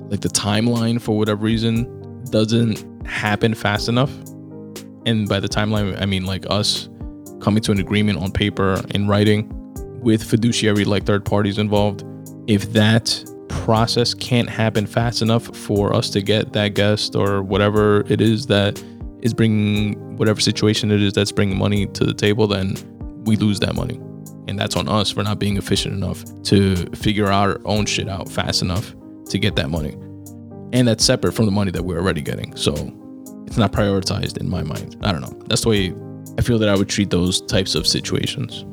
[0.10, 4.12] like the timeline for whatever reason doesn't happen fast enough,
[5.10, 6.88] and by the timeline, I mean like us
[7.42, 9.52] coming to an agreement on paper in writing
[10.02, 12.04] with fiduciary like third parties involved,
[12.48, 18.02] if that process can't happen fast enough for us to get that guest or whatever
[18.08, 18.82] it is that
[19.22, 22.76] is bringing whatever situation it is that's bringing money to the table, then
[23.26, 24.00] we lose that money.
[24.48, 28.30] And that's on us for not being efficient enough to figure our own shit out
[28.30, 28.96] fast enough
[29.30, 29.94] to get that money.
[30.72, 32.56] And that's separate from the money that we're already getting.
[32.56, 32.74] So
[33.50, 34.96] it's not prioritized in my mind.
[35.02, 35.42] I don't know.
[35.48, 35.96] That's the way
[36.38, 38.64] I feel that I would treat those types of situations.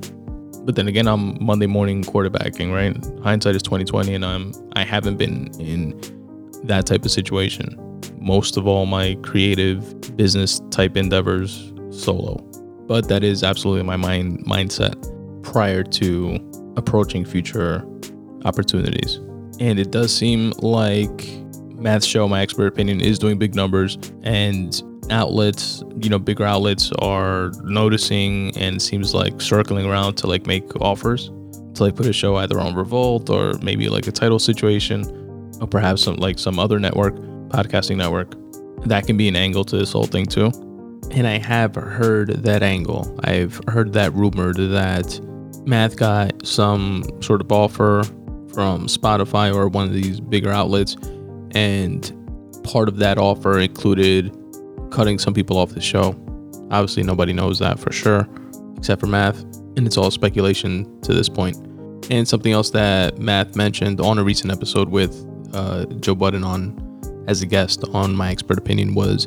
[0.64, 2.94] But then again, I'm Monday morning quarterbacking, right?
[3.24, 5.98] Hindsight is 2020, and I'm I haven't been in
[6.64, 7.82] that type of situation
[8.18, 12.36] most of all my creative business type endeavors solo.
[12.88, 14.94] But that is absolutely my mind mindset
[15.42, 16.38] prior to
[16.76, 17.84] approaching future
[18.44, 19.16] opportunities.
[19.60, 21.28] And it does seem like
[21.76, 26.90] Math Show, my expert opinion, is doing big numbers and outlets, you know, bigger outlets
[26.98, 31.30] are noticing and seems like circling around to like make offers
[31.74, 35.04] to like put a show either on Revolt or maybe like a title situation
[35.60, 37.14] or perhaps some like some other network,
[37.48, 38.34] podcasting network.
[38.86, 40.50] That can be an angle to this whole thing too.
[41.12, 43.18] And I have heard that angle.
[43.24, 45.20] I've heard that rumored that
[45.66, 48.02] Math got some sort of offer
[48.52, 50.96] from Spotify or one of these bigger outlets,
[51.52, 52.12] and
[52.64, 54.36] part of that offer included
[54.90, 56.14] cutting some people off the show.
[56.70, 58.28] Obviously, nobody knows that for sure,
[58.76, 59.40] except for Math,
[59.76, 61.56] and it's all speculation to this point.
[62.10, 65.14] And something else that Math mentioned on a recent episode with
[65.54, 66.82] uh, Joe Budden on
[67.28, 69.26] as a guest on my expert opinion was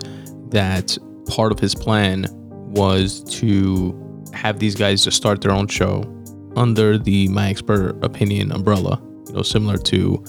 [0.50, 0.98] that
[1.28, 2.26] part of his plan
[2.72, 3.96] was to
[4.34, 6.04] have these guys just start their own show
[6.56, 10.24] under the my expert opinion umbrella you know similar to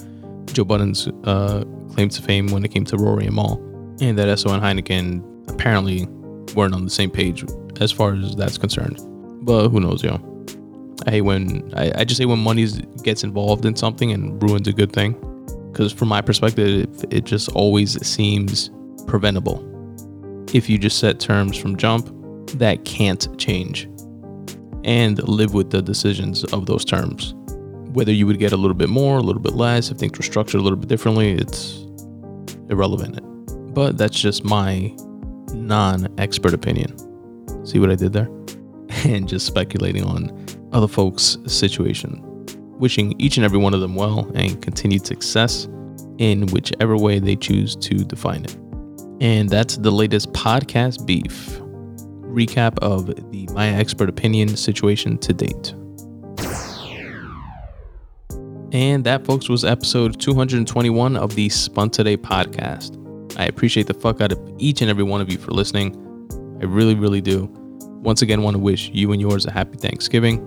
[0.53, 3.57] joe budden's uh, claim to fame when it came to rory and mal
[4.01, 6.07] and that esso and heineken apparently
[6.55, 7.45] weren't on the same page
[7.79, 8.99] as far as that's concerned.
[9.43, 10.27] But who knows yo
[11.07, 12.67] i hate when i, I just hate when money
[13.01, 15.13] gets involved in something and ruins a good thing.
[15.71, 18.69] Because from my perspective it, it just always seems
[19.07, 19.67] preventable.
[20.53, 22.09] If you just set terms from jump
[22.59, 23.87] that can't change.
[24.83, 27.35] And live with the decisions of those terms.
[27.93, 30.23] Whether you would get a little bit more, a little bit less, if things were
[30.23, 31.85] structured a little bit differently, it's
[32.69, 33.19] irrelevant.
[33.73, 34.93] But that's just my
[35.53, 36.95] non expert opinion.
[37.65, 38.29] See what I did there?
[39.05, 42.21] And just speculating on other folks' situation.
[42.77, 45.67] Wishing each and every one of them well and continued success
[46.17, 48.55] in whichever way they choose to define it.
[49.21, 51.59] And that's the latest podcast beef
[52.31, 55.73] recap of the My Expert Opinion situation to date.
[58.73, 62.97] And that, folks, was episode 221 of the Spun Today podcast.
[63.37, 65.93] I appreciate the fuck out of each and every one of you for listening.
[66.61, 67.49] I really, really do.
[68.01, 70.39] Once again, want to wish you and yours a happy Thanksgiving.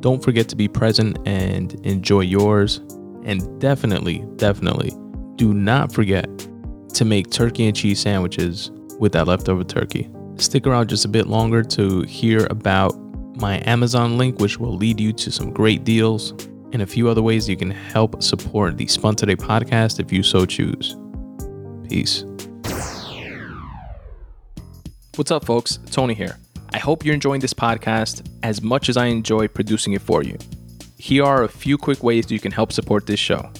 [0.00, 2.82] Don't forget to be present and enjoy yours.
[3.24, 4.90] And definitely, definitely
[5.36, 6.28] do not forget
[6.92, 10.10] to make turkey and cheese sandwiches with that leftover turkey.
[10.36, 12.94] Stick around just a bit longer to hear about
[13.40, 16.34] my Amazon link, which will lead you to some great deals
[16.72, 20.22] and a few other ways you can help support the Spun Today podcast if you
[20.22, 20.96] so choose.
[21.88, 22.24] Peace.
[25.16, 25.78] What's up, folks?
[25.90, 26.38] Tony here.
[26.72, 30.38] I hope you're enjoying this podcast as much as I enjoy producing it for you.
[30.98, 33.50] Here are a few quick ways you can help support this show.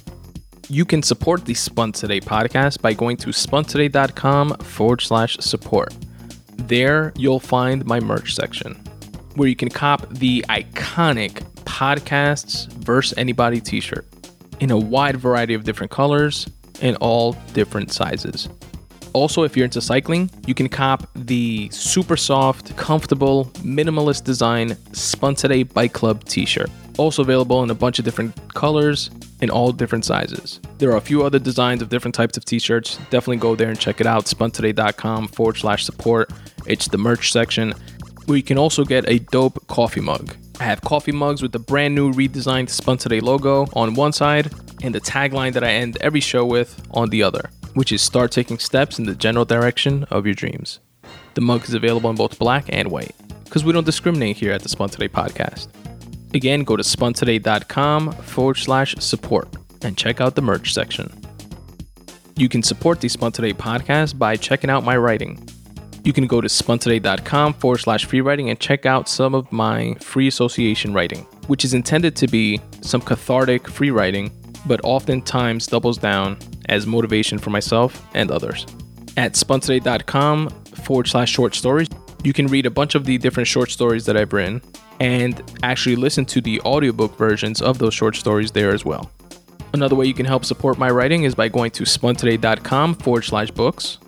[0.68, 5.92] You can support the Spun Today podcast by going to spuntoday.com forward slash support.
[6.56, 8.74] There, you'll find my merch section
[9.34, 14.06] where you can cop the iconic Podcasts versus Anybody t shirt
[14.60, 16.48] in a wide variety of different colors
[16.82, 18.48] and all different sizes.
[19.12, 25.34] Also, if you're into cycling, you can cop the super soft, comfortable, minimalist design Spun
[25.34, 26.70] Today Bike Club t shirt.
[26.98, 30.60] Also available in a bunch of different colors in all different sizes.
[30.78, 32.96] There are a few other designs of different types of t-shirts.
[33.10, 34.26] Definitely go there and check it out.
[34.26, 36.30] Spuntoday.com forward slash support.
[36.66, 37.74] It's the merch section
[38.26, 40.36] where you can also get a dope coffee mug.
[40.60, 44.52] I have coffee mugs with the brand new redesigned Spun Today logo on one side
[44.82, 48.30] and the tagline that I end every show with on the other, which is start
[48.30, 50.80] taking steps in the general direction of your dreams.
[51.32, 54.62] The mug is available in both black and white because we don't discriminate here at
[54.62, 55.68] the Spun Today podcast.
[56.34, 59.48] Again, go to spuntoday.com forward slash support
[59.80, 61.10] and check out the merch section.
[62.36, 65.42] You can support the Spun Today podcast by checking out my writing.
[66.02, 69.94] You can go to spuntoday.com forward slash free writing and check out some of my
[70.00, 74.32] free association writing, which is intended to be some cathartic free writing,
[74.66, 76.38] but oftentimes doubles down
[76.68, 78.66] as motivation for myself and others.
[79.16, 81.88] At spuntoday.com forward slash short stories,
[82.22, 84.62] you can read a bunch of the different short stories that I've written
[85.00, 89.10] and actually listen to the audiobook versions of those short stories there as well.
[89.72, 93.50] Another way you can help support my writing is by going to spuntoday.com forward slash
[93.50, 93.98] books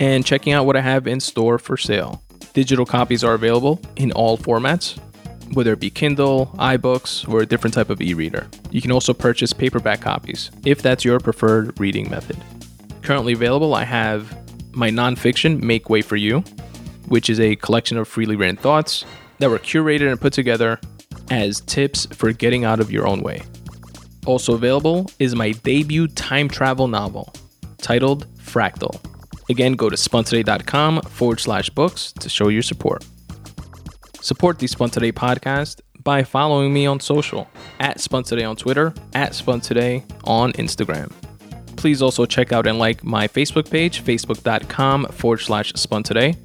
[0.00, 2.22] and checking out what I have in store for sale.
[2.52, 4.98] Digital copies are available in all formats,
[5.54, 8.46] whether it be Kindle, iBooks, or a different type of e reader.
[8.70, 12.36] You can also purchase paperback copies if that's your preferred reading method.
[13.02, 14.36] Currently available, I have
[14.74, 16.40] my nonfiction, Make Way for You,
[17.08, 19.04] which is a collection of freely written thoughts
[19.38, 20.80] that were curated and put together
[21.30, 23.42] as tips for getting out of your own way.
[24.26, 27.32] Also available is my debut time travel novel
[27.78, 29.00] titled Fractal.
[29.48, 33.04] Again, go to spuntoday.com forward slash books to show your support.
[34.20, 37.48] Support the Spun Today podcast by following me on social
[37.80, 41.12] at Spun Today on Twitter, at Spun Today on Instagram.
[41.76, 46.36] Please also check out and like my Facebook page, facebook.com forward slash Spun Today,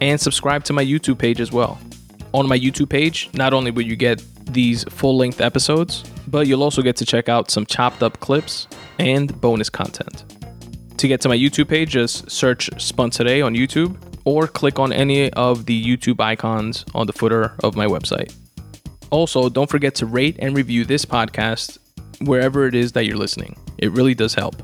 [0.00, 1.78] and subscribe to my YouTube page as well.
[2.32, 6.62] On my YouTube page, not only will you get these full length episodes, but you'll
[6.62, 8.68] also get to check out some chopped up clips
[8.98, 10.37] and bonus content.
[10.98, 12.68] To get to my YouTube page, just search
[13.12, 17.76] Today on YouTube or click on any of the YouTube icons on the footer of
[17.76, 18.34] my website.
[19.10, 21.78] Also, don't forget to rate and review this podcast
[22.22, 23.56] wherever it is that you're listening.
[23.78, 24.56] It really does help.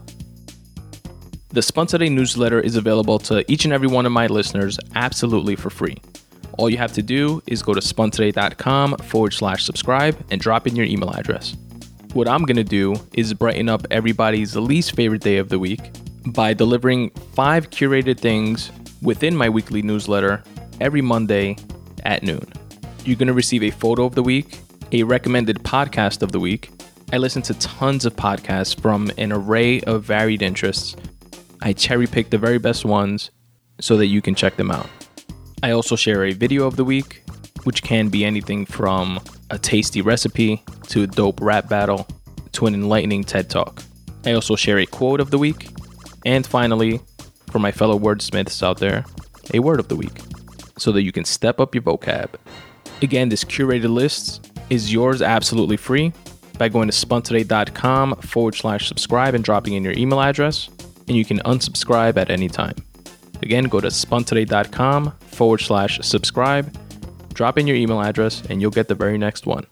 [1.51, 5.71] The Today newsletter is available to each and every one of my listeners absolutely for
[5.71, 5.99] free.
[6.59, 10.75] All you have to do is go to spuntoday.com forward slash subscribe and drop in
[10.75, 11.57] your email address.
[12.13, 15.93] What I'm going to do is brighten up everybody's least favorite day of the week
[16.27, 18.71] by delivering five curated things
[19.03, 20.43] within my weekly newsletter
[20.81, 21.57] every Monday
[22.05, 22.45] at noon.
[23.05, 24.61] You're going to receive a photo of the week,
[24.93, 26.71] a recommended podcast of the week.
[27.13, 30.97] I listen to tons of podcasts from an array of varied interests.
[31.61, 33.31] I cherry pick the very best ones
[33.81, 34.89] so that you can check them out.
[35.63, 37.23] I also share a video of the week,
[37.65, 39.21] which can be anything from
[39.51, 42.07] a tasty recipe to a dope rap battle
[42.53, 43.83] to an enlightening TED talk.
[44.25, 45.69] I also share a quote of the week
[46.25, 47.01] and finally,
[47.51, 49.05] for my fellow wordsmiths out there,
[49.53, 50.21] a word of the week
[50.79, 52.31] so that you can step up your vocab.
[53.03, 56.13] Again, this curated list is yours absolutely free
[56.59, 60.69] by going to spuntoday.com forward slash subscribe and dropping in your email address,
[61.09, 62.77] and you can unsubscribe at any time.
[63.43, 66.75] Again, go to spuntoday.com forward slash subscribe,
[67.35, 69.67] drop in your email address, and you'll get the very next one.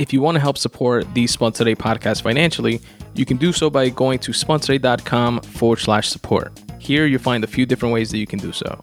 [0.00, 2.80] If you want to help support the Spun Today podcast financially,
[3.12, 6.58] you can do so by going to spuntoday.com forward slash support.
[6.78, 8.80] Here you'll find a few different ways that you can do so.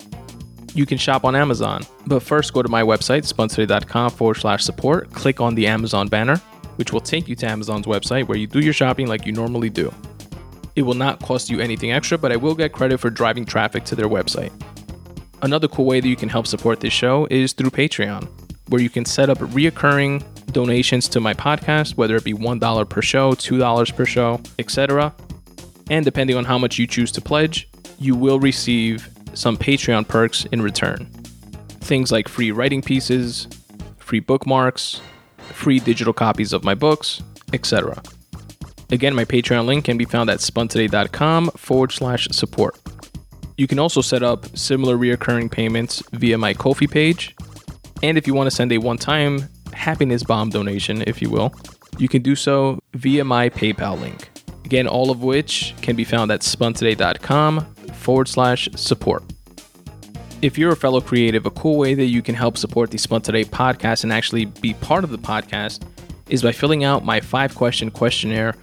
[0.75, 5.11] You can shop on Amazon, but first go to my website, spuntoday.com forward slash support,
[5.11, 6.37] click on the Amazon banner,
[6.75, 9.71] which will take you to Amazon's website where you do your shopping like you normally
[9.71, 9.91] do.
[10.75, 13.85] It will not cost you anything extra, but I will get credit for driving traffic
[13.85, 14.51] to their website.
[15.41, 18.29] Another cool way that you can help support this show is through Patreon,
[18.67, 23.01] where you can set up reoccurring donations to my podcast, whether it be $1 per
[23.01, 25.13] show, $2 per show, etc.
[25.89, 30.45] And depending on how much you choose to pledge, you will receive some Patreon perks
[30.45, 31.05] in return.
[31.81, 33.47] Things like free writing pieces,
[33.97, 35.01] free bookmarks,
[35.37, 37.21] free digital copies of my books,
[37.53, 38.01] etc.
[38.89, 42.77] Again, my Patreon link can be found at spuntoday.com forward slash support.
[43.57, 47.35] You can also set up similar reoccurring payments via my Ko-fi page.
[48.03, 51.53] And if you want to send a one time happiness bomb donation, if you will,
[51.97, 54.29] you can do so via my PayPal link.
[54.65, 57.61] Again, all of which can be found at spuntoday.com
[57.93, 59.23] forward slash support.
[60.41, 63.21] If you're a fellow creative, a cool way that you can help support the Spun
[63.21, 65.83] Today podcast and actually be part of the podcast
[66.29, 68.53] is by filling out my five question questionnaire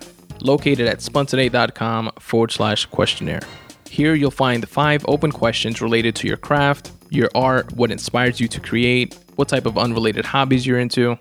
[0.40, 3.40] located at spuntoday.com forward slash questionnaire.
[3.88, 8.48] Here you'll find five open questions related to your craft, your art, what inspires you
[8.48, 11.18] to create, what type of unrelated hobbies you're into,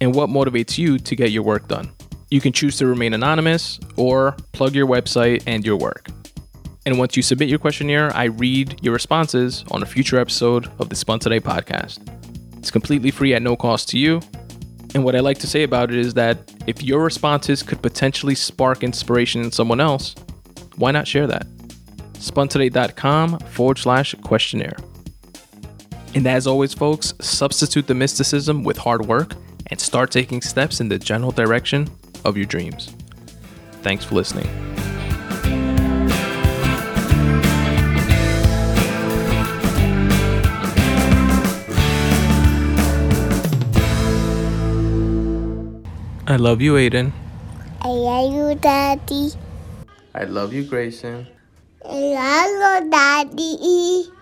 [0.00, 1.90] and what motivates you to get your work done.
[2.30, 6.08] You can choose to remain anonymous or plug your website and your work.
[6.84, 10.88] And once you submit your questionnaire, I read your responses on a future episode of
[10.88, 12.00] the Spun Today podcast.
[12.58, 14.20] It's completely free at no cost to you.
[14.94, 18.34] And what I like to say about it is that if your responses could potentially
[18.34, 20.14] spark inspiration in someone else,
[20.76, 21.46] why not share that?
[22.14, 24.76] spuntoday.com forward slash questionnaire.
[26.14, 29.34] And as always, folks, substitute the mysticism with hard work
[29.68, 31.88] and start taking steps in the general direction
[32.24, 32.94] of your dreams.
[33.80, 34.46] Thanks for listening.
[46.26, 47.12] I love you, Aiden.
[47.80, 49.30] I love you, Daddy.
[50.14, 51.26] I love you, Grayson.
[51.84, 54.21] I love you, Daddy.